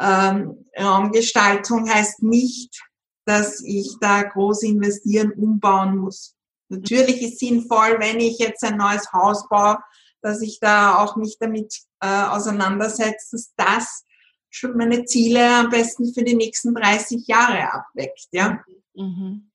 ähm, 0.00 0.64
Raumgestaltung 0.78 1.88
heißt 1.90 2.22
nicht, 2.22 2.82
dass 3.26 3.60
ich 3.62 3.96
da 4.00 4.22
groß 4.22 4.62
investieren, 4.62 5.32
umbauen 5.32 5.98
muss. 5.98 6.34
Natürlich 6.70 7.20
ist 7.22 7.40
sinnvoll, 7.40 7.96
wenn 7.98 8.20
ich 8.20 8.38
jetzt 8.38 8.64
ein 8.64 8.78
neues 8.78 9.12
Haus 9.12 9.48
baue, 9.48 9.78
dass 10.22 10.40
ich 10.40 10.58
da 10.60 10.98
auch 10.98 11.16
mich 11.16 11.36
damit 11.38 11.74
äh, 12.00 12.24
auseinandersetze, 12.24 13.28
dass 13.32 13.52
das 13.56 14.04
schon 14.50 14.76
meine 14.76 15.04
Ziele 15.04 15.56
am 15.56 15.70
besten 15.70 16.12
für 16.12 16.24
die 16.24 16.36
nächsten 16.36 16.74
30 16.74 17.26
Jahre 17.26 17.72
abweckt. 17.72 18.28
Ja? 18.32 18.62
Mhm. 18.94 19.48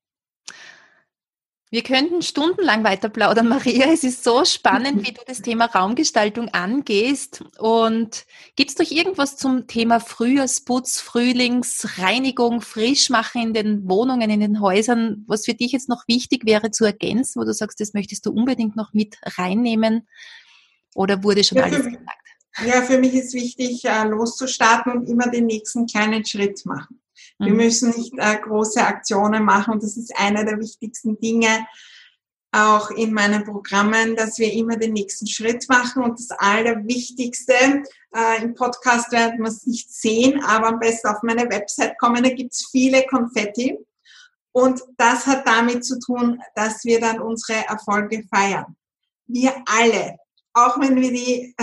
Wir 1.73 1.82
könnten 1.82 2.21
stundenlang 2.21 2.84
weiter 2.84 3.10
plaudern, 3.10 3.47
Maria. 3.49 3.91
Es 3.91 4.03
ist 4.03 4.23
so 4.23 4.45
spannend, 4.45 5.08
wie 5.08 5.12
du 5.12 5.21
das 5.25 5.41
Thema 5.41 5.65
Raumgestaltung 5.65 6.49
angehst. 6.49 7.43
Und 7.58 8.25
gibt 8.56 8.69
es 8.69 8.75
doch 8.75 8.91
irgendwas 8.91 9.38
zum 9.38 9.65
Thema 9.65 9.99
Frühjahrsputz, 9.99 11.01
Frühlingsreinigung, 11.01 12.62
Frischmachen 12.62 13.41
in 13.41 13.53
den 13.56 13.89
Wohnungen, 13.89 14.29
in 14.29 14.39
den 14.39 14.62
Häusern, 14.62 15.23
was 15.25 15.45
für 15.45 15.56
dich 15.56 15.71
jetzt 15.71 15.89
noch 15.89 16.08
wichtig 16.08 16.45
wäre 16.45 16.69
zu 16.69 16.86
ergänzen, 16.86 17.41
wo 17.41 17.43
du 17.43 17.53
sagst, 17.56 17.79
das 17.79 17.95
möchtest 17.95 18.27
du 18.27 18.32
unbedingt 18.32 18.75
noch 18.75 18.93
mit 18.93 19.17
reinnehmen? 19.23 20.08
Oder 20.93 21.23
wurde 21.23 21.43
schon 21.43 21.58
ja, 21.58 21.63
alles 21.63 21.86
gesagt? 21.86 22.22
Ja, 22.65 22.81
für 22.83 22.99
mich 22.99 23.13
ist 23.13 23.33
wichtig, 23.33 23.83
äh, 23.85 24.03
loszustarten 24.03 24.91
und 24.91 25.09
immer 25.09 25.29
den 25.29 25.47
nächsten 25.47 25.87
kleinen 25.87 26.25
Schritt 26.25 26.65
machen. 26.65 27.01
Wir 27.39 27.51
mhm. 27.51 27.57
müssen 27.57 27.89
nicht 27.97 28.13
äh, 28.17 28.37
große 28.37 28.81
Aktionen 28.81 29.43
machen 29.43 29.73
und 29.73 29.83
das 29.83 29.97
ist 29.97 30.15
einer 30.15 30.45
der 30.45 30.59
wichtigsten 30.59 31.19
Dinge 31.19 31.65
auch 32.53 32.91
in 32.91 33.11
meinen 33.13 33.43
Programmen, 33.43 34.15
dass 34.15 34.37
wir 34.37 34.53
immer 34.53 34.77
den 34.77 34.93
nächsten 34.93 35.25
Schritt 35.25 35.67
machen 35.69 36.03
und 36.03 36.19
das 36.19 36.29
Allerwichtigste, 36.37 37.83
äh, 38.15 38.43
im 38.43 38.53
Podcast 38.53 39.11
werden 39.11 39.39
wir 39.39 39.47
es 39.47 39.65
nicht 39.65 39.91
sehen, 39.91 40.43
aber 40.43 40.67
am 40.67 40.79
besten 40.79 41.07
auf 41.07 41.23
meine 41.23 41.49
Website 41.49 41.97
kommen, 41.97 42.23
da 42.23 42.29
gibt's 42.29 42.69
viele 42.69 43.03
Konfetti 43.07 43.75
und 44.51 44.81
das 44.97 45.25
hat 45.25 45.47
damit 45.47 45.83
zu 45.83 45.97
tun, 45.97 46.39
dass 46.53 46.83
wir 46.85 46.99
dann 46.99 47.19
unsere 47.19 47.65
Erfolge 47.65 48.23
feiern. 48.31 48.75
Wir 49.25 49.55
alle, 49.65 50.17
auch 50.53 50.79
wenn 50.79 50.95
wir 51.01 51.11
die 51.11 51.55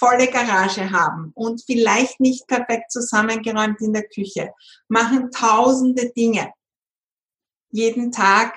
volle 0.00 0.28
Garage 0.28 0.90
haben 0.90 1.30
und 1.34 1.62
vielleicht 1.64 2.20
nicht 2.20 2.46
perfekt 2.46 2.90
zusammengeräumt 2.90 3.80
in 3.82 3.92
der 3.92 4.08
Küche, 4.08 4.52
machen 4.88 5.30
tausende 5.30 6.10
Dinge. 6.10 6.50
Jeden 7.70 8.10
Tag 8.10 8.54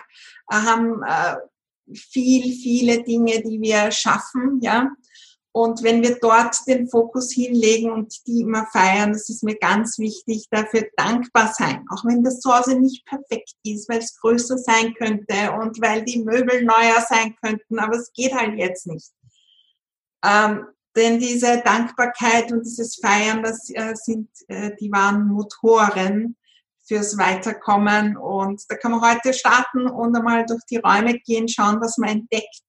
äh, 0.49 0.55
haben 0.55 1.03
äh, 1.03 1.35
viel, 1.93 2.53
viele 2.55 3.03
Dinge, 3.03 3.43
die 3.43 3.59
wir 3.61 3.91
schaffen, 3.91 4.59
ja. 4.61 4.89
Und 5.55 5.83
wenn 5.83 6.01
wir 6.01 6.17
dort 6.19 6.55
den 6.65 6.87
Fokus 6.87 7.31
hinlegen 7.31 7.91
und 7.91 8.25
die 8.25 8.41
immer 8.41 8.65
feiern, 8.73 9.13
das 9.13 9.29
ist 9.29 9.43
mir 9.43 9.55
ganz 9.55 9.99
wichtig, 9.99 10.47
dafür 10.49 10.87
dankbar 10.97 11.53
sein. 11.55 11.85
Auch 11.91 12.03
wenn 12.05 12.23
das 12.23 12.39
Zuhause 12.39 12.79
nicht 12.79 13.05
perfekt 13.05 13.53
ist, 13.63 13.87
weil 13.87 13.99
es 13.99 14.19
größer 14.19 14.57
sein 14.57 14.95
könnte 14.95 15.51
und 15.61 15.79
weil 15.79 16.03
die 16.05 16.23
Möbel 16.23 16.63
neuer 16.63 17.05
sein 17.07 17.35
könnten, 17.39 17.77
aber 17.77 17.97
es 17.97 18.11
geht 18.13 18.33
halt 18.33 18.57
jetzt 18.57 18.87
nicht. 18.87 19.11
Ähm, 20.25 20.65
denn 20.95 21.19
diese 21.19 21.61
Dankbarkeit 21.61 22.51
und 22.51 22.65
dieses 22.65 22.95
Feiern, 22.95 23.43
das 23.43 23.69
äh, 23.69 23.93
sind 23.95 24.29
äh, 24.47 24.71
die 24.79 24.91
wahren 24.91 25.27
Motoren 25.27 26.35
fürs 26.85 27.17
Weiterkommen. 27.17 28.17
Und 28.17 28.61
da 28.69 28.75
kann 28.75 28.91
man 28.91 29.01
heute 29.01 29.33
starten 29.33 29.87
und 29.87 30.15
einmal 30.15 30.45
durch 30.45 30.61
die 30.69 30.77
Räume 30.77 31.19
gehen, 31.19 31.47
schauen, 31.47 31.81
was 31.81 31.97
man 31.97 32.09
entdeckt. 32.09 32.61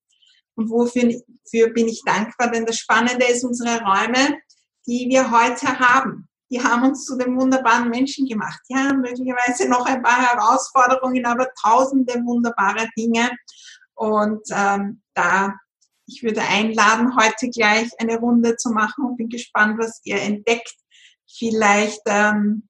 Und 0.55 0.69
wofür 0.69 1.13
für 1.49 1.69
bin 1.69 1.87
ich 1.87 2.01
dankbar? 2.05 2.49
Denn 2.49 2.65
das 2.65 2.77
Spannende 2.77 3.25
ist, 3.25 3.43
unsere 3.43 3.81
Räume, 3.81 4.39
die 4.87 5.07
wir 5.09 5.29
heute 5.29 5.79
haben, 5.79 6.27
die 6.49 6.63
haben 6.63 6.83
uns 6.83 7.05
zu 7.05 7.17
den 7.17 7.35
wunderbaren 7.37 7.89
Menschen 7.89 8.27
gemacht. 8.27 8.61
Ja, 8.69 8.93
möglicherweise 8.93 9.67
noch 9.67 9.85
ein 9.85 10.01
paar 10.01 10.21
Herausforderungen, 10.21 11.25
aber 11.25 11.47
tausende 11.61 12.13
wunderbare 12.23 12.87
Dinge. 12.97 13.29
Und 13.95 14.41
ähm, 14.51 15.01
da 15.13 15.55
ich 16.07 16.23
würde 16.23 16.41
einladen, 16.41 17.15
heute 17.17 17.49
gleich 17.49 17.89
eine 17.99 18.17
Runde 18.17 18.57
zu 18.57 18.69
machen 18.69 19.05
und 19.05 19.17
bin 19.17 19.29
gespannt, 19.29 19.77
was 19.79 20.01
ihr 20.03 20.21
entdeckt. 20.21 20.73
Vielleicht 21.27 22.01
ähm, 22.05 22.69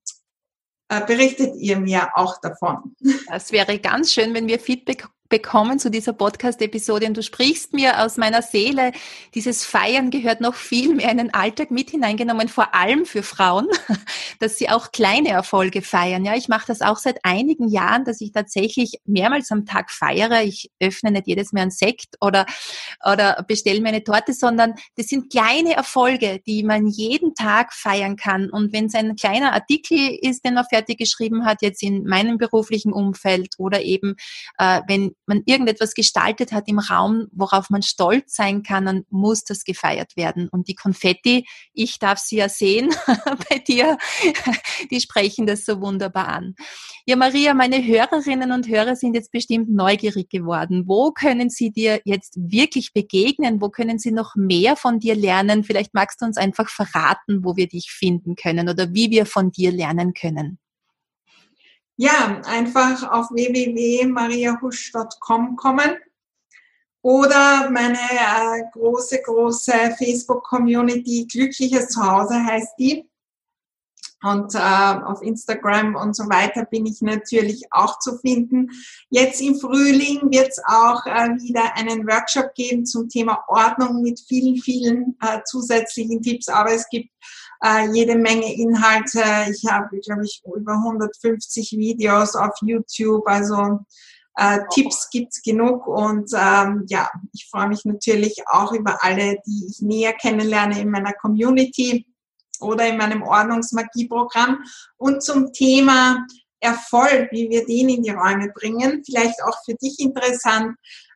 äh, 0.87 1.05
berichtet 1.05 1.55
ihr 1.57 1.77
mir 1.79 2.09
auch 2.15 2.39
davon. 2.41 2.95
Das 3.27 3.51
wäre 3.51 3.79
ganz 3.79 4.13
schön, 4.13 4.33
wenn 4.33 4.47
wir 4.47 4.59
Feedback 4.59 5.07
bekommen 5.29 5.79
zu 5.79 5.89
dieser 5.89 6.13
Podcast-Episode 6.13 7.07
und 7.07 7.17
du 7.17 7.23
sprichst 7.23 7.73
mir 7.73 8.03
aus 8.03 8.17
meiner 8.17 8.41
Seele. 8.41 8.91
Dieses 9.33 9.65
Feiern 9.65 10.11
gehört 10.11 10.39
noch 10.39 10.53
viel 10.53 10.93
mehr 10.93 11.11
in 11.11 11.17
den 11.17 11.33
Alltag 11.33 11.71
mit 11.71 11.89
hineingenommen, 11.89 12.47
vor 12.47 12.75
allem 12.75 13.05
für 13.05 13.23
Frauen, 13.23 13.67
dass 14.39 14.57
sie 14.57 14.69
auch 14.69 14.91
kleine 14.91 15.29
Erfolge 15.29 15.81
feiern. 15.81 16.25
Ja, 16.25 16.35
ich 16.35 16.47
mache 16.47 16.67
das 16.67 16.81
auch 16.81 16.97
seit 16.97 17.19
einigen 17.23 17.67
Jahren, 17.67 18.05
dass 18.05 18.21
ich 18.21 18.33
tatsächlich 18.33 18.99
mehrmals 19.05 19.51
am 19.51 19.65
Tag 19.65 19.89
feiere. 19.89 20.43
Ich 20.43 20.69
öffne 20.79 21.11
nicht 21.11 21.27
jedes 21.27 21.53
Mal 21.53 21.61
einen 21.61 21.71
Sekt 21.71 22.17
oder, 22.21 22.45
oder 23.03 23.43
bestelle 23.47 23.81
mir 23.81 23.89
eine 23.89 24.03
Torte, 24.03 24.33
sondern 24.33 24.75
das 24.95 25.07
sind 25.07 25.31
kleine 25.31 25.73
Erfolge, 25.73 26.39
die 26.45 26.63
man 26.63 26.87
jeden 26.87 27.33
Tag 27.33 27.73
feiern 27.73 28.15
kann. 28.15 28.51
Und 28.51 28.73
wenn 28.73 28.85
es 28.85 28.95
ein 28.95 29.15
kleiner 29.15 29.53
Artikel 29.53 29.97
ist, 30.21 30.45
den 30.45 30.53
man 30.53 30.65
fertig 30.65 30.99
geschrieben 30.99 31.45
hat, 31.45 31.63
jetzt 31.63 31.81
in 31.81 32.05
meinem 32.05 32.37
beruflichen 32.37 32.93
Umfeld 32.93 33.55
oder 33.57 33.81
eben, 33.81 34.15
äh, 34.59 34.81
wenn 34.87 35.14
man 35.27 35.43
irgendetwas 35.45 35.93
gestaltet 35.93 36.51
hat 36.51 36.67
im 36.67 36.79
Raum, 36.79 37.27
worauf 37.31 37.69
man 37.69 37.81
stolz 37.81 38.35
sein 38.35 38.63
kann, 38.63 38.85
dann 38.85 39.05
muss 39.09 39.43
das 39.43 39.63
gefeiert 39.63 40.15
werden. 40.15 40.49
Und 40.49 40.67
die 40.67 40.75
Konfetti, 40.75 41.45
ich 41.73 41.99
darf 41.99 42.19
sie 42.19 42.37
ja 42.37 42.49
sehen 42.49 42.93
bei 43.49 43.59
dir, 43.59 43.97
die 44.91 44.99
sprechen 44.99 45.45
das 45.45 45.65
so 45.65 45.81
wunderbar 45.81 46.27
an. 46.27 46.55
Ja, 47.05 47.15
Maria, 47.15 47.53
meine 47.53 47.85
Hörerinnen 47.85 48.51
und 48.51 48.67
Hörer 48.67 48.95
sind 48.95 49.13
jetzt 49.13 49.31
bestimmt 49.31 49.69
neugierig 49.69 50.29
geworden. 50.29 50.83
Wo 50.87 51.11
können 51.11 51.49
sie 51.49 51.71
dir 51.71 52.01
jetzt 52.03 52.35
wirklich 52.35 52.93
begegnen? 52.93 53.61
Wo 53.61 53.69
können 53.69 53.99
sie 53.99 54.11
noch 54.11 54.35
mehr 54.35 54.75
von 54.75 54.99
dir 54.99 55.15
lernen? 55.15 55.63
Vielleicht 55.63 55.93
magst 55.93 56.21
du 56.21 56.25
uns 56.25 56.37
einfach 56.37 56.69
verraten, 56.69 57.43
wo 57.43 57.55
wir 57.55 57.67
dich 57.67 57.91
finden 57.91 58.35
können 58.35 58.69
oder 58.69 58.93
wie 58.93 59.11
wir 59.11 59.25
von 59.25 59.51
dir 59.51 59.71
lernen 59.71 60.13
können. 60.13 60.59
Ja, 61.97 62.41
einfach 62.45 63.09
auf 63.09 63.31
www.mariahusch.com 63.31 65.55
kommen 65.55 65.97
oder 67.05 67.69
meine 67.69 67.99
äh, 67.99 68.63
große, 68.73 69.21
große 69.21 69.95
Facebook-Community 69.97 71.27
Glückliches 71.31 71.89
Zuhause 71.89 72.43
heißt 72.43 72.73
die. 72.79 73.07
Und 74.23 74.55
äh, 74.55 74.57
auf 74.57 75.21
Instagram 75.21 75.95
und 75.95 76.15
so 76.15 76.23
weiter 76.23 76.65
bin 76.65 76.87
ich 76.87 77.03
natürlich 77.03 77.65
auch 77.69 77.99
zu 77.99 78.17
finden. 78.17 78.71
Jetzt 79.09 79.39
im 79.39 79.53
Frühling 79.53 80.31
wird 80.31 80.47
es 80.47 80.59
auch 80.65 81.05
äh, 81.05 81.29
wieder 81.43 81.75
einen 81.75 82.07
Workshop 82.07 82.55
geben 82.55 82.87
zum 82.87 83.07
Thema 83.07 83.43
Ordnung 83.49 84.01
mit 84.01 84.19
vielen, 84.27 84.57
vielen 84.57 85.15
äh, 85.21 85.41
zusätzlichen 85.45 86.23
Tipps. 86.23 86.47
Aber 86.47 86.73
es 86.73 86.89
gibt 86.89 87.11
äh, 87.63 87.87
jede 87.93 88.15
Menge 88.15 88.53
Inhalte. 88.53 89.23
Ich 89.49 89.65
habe, 89.69 89.99
glaube 89.99 90.23
ich, 90.23 90.41
über 90.55 90.73
150 90.73 91.71
Videos 91.73 92.35
auf 92.35 92.53
YouTube. 92.61 93.27
Also 93.27 93.79
äh, 94.37 94.59
Tipps 94.73 95.09
gibt's 95.09 95.41
genug 95.41 95.87
und 95.87 96.31
ähm, 96.33 96.83
ja, 96.87 97.09
ich 97.33 97.47
freue 97.49 97.69
mich 97.69 97.85
natürlich 97.85 98.43
auch 98.47 98.73
über 98.73 99.03
alle, 99.03 99.37
die 99.45 99.67
ich 99.69 99.81
näher 99.81 100.13
kennenlerne 100.13 100.79
in 100.81 100.91
meiner 100.91 101.13
Community 101.13 102.05
oder 102.59 102.87
in 102.87 102.97
meinem 102.97 103.23
Ordnungsmagieprogramm. 103.23 104.63
Und 104.97 105.23
zum 105.23 105.53
Thema 105.53 106.25
Erfolg, 106.59 107.29
wie 107.31 107.49
wir 107.49 107.65
den 107.65 107.89
in 107.89 108.03
die 108.03 108.09
Räume 108.09 108.51
bringen, 108.53 109.03
vielleicht 109.05 109.41
auch 109.43 109.57
für 109.63 109.75
dich 109.75 109.99
interessant, 109.99 110.75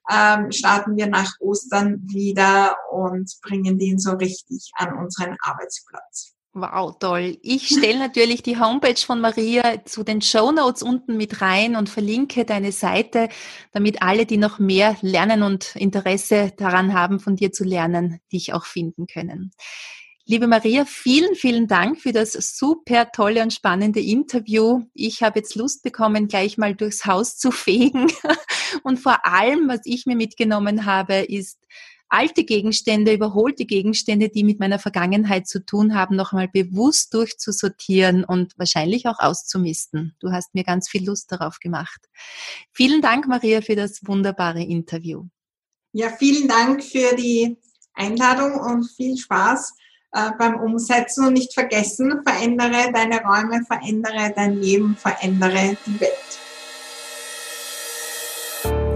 ähm, 0.10 0.52
starten 0.52 0.96
wir 0.98 1.08
nach 1.08 1.34
Ostern 1.40 2.02
wieder 2.08 2.76
und 2.92 3.32
bringen 3.42 3.78
den 3.78 4.00
so 4.00 4.12
richtig 4.12 4.72
an 4.76 4.98
unseren 4.98 5.38
Arbeitsplatz. 5.42 6.34
Wow, 6.54 6.98
toll. 7.00 7.38
Ich 7.44 7.68
stelle 7.68 8.00
natürlich 8.00 8.42
die 8.42 8.60
Homepage 8.60 8.98
von 8.98 9.22
Maria 9.22 9.86
zu 9.86 10.04
den 10.04 10.22
Show 10.22 10.52
Notes 10.52 10.82
unten 10.82 11.16
mit 11.16 11.42
rein 11.42 11.76
und 11.76 11.90
verlinke 11.90 12.44
deine 12.44 12.72
Seite, 12.72 13.30
damit 13.72 14.02
alle, 14.02 14.26
die 14.26 14.38
noch 14.38 14.58
mehr 14.58 14.98
lernen 15.02 15.44
und 15.44 15.76
Interesse 15.76 16.52
daran 16.58 16.94
haben, 16.94 17.20
von 17.20 17.36
dir 17.36 17.52
zu 17.52 17.64
lernen, 17.64 18.20
dich 18.32 18.54
auch 18.54 18.66
finden 18.66 19.06
können. 19.06 19.52
Liebe 20.30 20.46
Maria, 20.46 20.86
vielen, 20.86 21.34
vielen 21.34 21.66
Dank 21.66 22.00
für 22.00 22.12
das 22.12 22.34
super 22.34 23.12
tolle 23.12 23.42
und 23.42 23.52
spannende 23.52 24.00
Interview. 24.00 24.84
Ich 24.94 25.24
habe 25.24 25.40
jetzt 25.40 25.56
Lust 25.56 25.82
bekommen, 25.82 26.28
gleich 26.28 26.56
mal 26.56 26.76
durchs 26.76 27.08
Haus 27.08 27.36
zu 27.36 27.50
fegen. 27.50 28.12
Und 28.84 29.00
vor 29.00 29.26
allem, 29.26 29.68
was 29.68 29.80
ich 29.86 30.06
mir 30.06 30.16
mitgenommen 30.16 30.86
habe, 30.86 31.16
ist, 31.16 31.58
alte 32.10 32.44
Gegenstände, 32.44 33.12
überholte 33.12 33.66
Gegenstände, 33.66 34.30
die 34.30 34.44
mit 34.44 34.60
meiner 34.60 34.78
Vergangenheit 34.78 35.48
zu 35.48 35.66
tun 35.66 35.96
haben, 35.96 36.16
nochmal 36.16 36.48
bewusst 36.48 37.12
durchzusortieren 37.16 38.24
und 38.24 38.54
wahrscheinlich 38.60 39.08
auch 39.08 39.18
auszumisten. 39.18 40.16
Du 40.20 40.32
hast 40.32 40.54
mir 40.54 40.64
ganz 40.64 40.88
viel 40.88 41.08
Lust 41.08 41.32
darauf 41.32 41.58
gemacht. 41.58 42.08
Vielen 42.72 43.02
Dank, 43.02 43.28
Maria, 43.28 43.62
für 43.62 43.76
das 43.76 44.02
wunderbare 44.06 44.62
Interview. 44.62 45.24
Ja, 45.92 46.10
vielen 46.10 46.48
Dank 46.48 46.84
für 46.84 47.16
die 47.16 47.58
Einladung 47.96 48.60
und 48.60 48.84
viel 48.92 49.18
Spaß 49.18 49.74
äh, 50.12 50.32
beim 50.38 50.60
Umsetzen 50.60 51.26
und 51.28 51.34
nicht 51.34 51.54
vergessen, 51.54 52.22
verändere 52.26 52.92
deine 52.92 53.22
Räume, 53.22 53.64
verändere 53.66 54.34
dein 54.36 54.56
Leben, 54.56 54.98
verändere 54.98 55.78
die 55.86 56.00
Welt. 56.00 56.40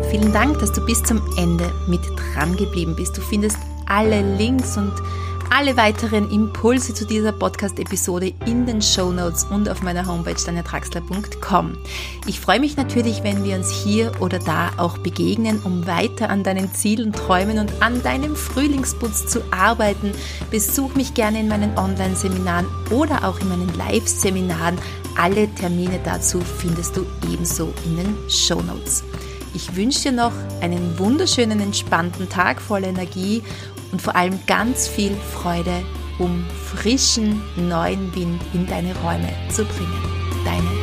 Vielen 0.10 0.32
Dank, 0.32 0.60
dass 0.60 0.72
du 0.72 0.86
bis 0.86 1.02
zum 1.04 1.22
Ende 1.38 1.72
mit 1.88 2.02
dran 2.16 2.56
geblieben 2.56 2.96
bist. 2.96 3.18
Du 3.18 3.22
findest 3.22 3.58
alle 3.88 4.22
Links 4.38 4.78
und 4.78 4.94
alle 5.54 5.78
weiteren 5.78 6.32
Impulse 6.32 6.96
zu 6.96 7.06
dieser 7.06 7.32
Podcast-Episode 7.32 8.34
in 8.48 8.66
den 8.66 8.82
Show 8.82 9.12
Notes 9.12 9.44
und 9.44 9.70
auf 9.70 9.84
meiner 9.84 10.08
Homepage 10.08 10.34
daniatraxler.com. 10.34 11.78
Ich 12.26 12.40
freue 12.40 12.60
mich 12.60 12.76
natürlich, 12.76 13.22
wenn 13.22 13.44
wir 13.44 13.58
uns 13.58 13.70
hier 13.70 14.12
oder 14.20 14.40
da 14.40 14.72
auch 14.78 14.98
begegnen, 14.98 15.62
um 15.64 15.86
weiter 15.86 16.32
an 16.32 16.42
deinen 16.42 16.74
Zielen, 16.74 17.14
Träumen 17.14 17.60
und 17.60 17.84
an 17.84 18.02
deinem 18.02 18.36
Frühlingsputz 18.36 19.28
zu 19.28 19.42
arbeiten. 19.52 20.14
Besuch 20.50 20.96
mich 20.96 21.14
gerne 21.14 21.42
in 21.42 21.50
meinen 21.50 21.78
Online-Seminaren 21.78 22.66
oder 22.90 23.24
auch 23.24 23.40
in 23.40 23.50
meinen 23.50 23.78
Live-Seminaren. 23.78 24.80
Alle 25.16 25.48
Termine 25.54 26.00
dazu 26.04 26.42
findest 26.42 26.98
du 26.98 27.06
ebenso 27.32 27.72
in 27.86 27.98
den 27.98 28.18
Show 28.28 28.60
Notes. 28.64 29.04
Ich 29.54 29.76
wünsche 29.76 30.10
dir 30.10 30.14
noch 30.14 30.34
einen 30.62 30.98
wunderschönen, 30.98 31.60
entspannten 31.60 32.28
Tag 32.28 32.60
voller 32.60 32.88
Energie 32.88 33.44
und 33.94 34.02
vor 34.02 34.16
allem 34.16 34.38
ganz 34.48 34.88
viel 34.88 35.16
Freude, 35.16 35.84
um 36.20 36.44
frischen, 36.66 37.42
neuen 37.56 38.14
Wind 38.16 38.42
in 38.54 38.68
deine 38.68 38.94
Räume 38.98 39.30
zu 39.50 39.64
bringen. 39.64 40.04
Deine 40.44 40.83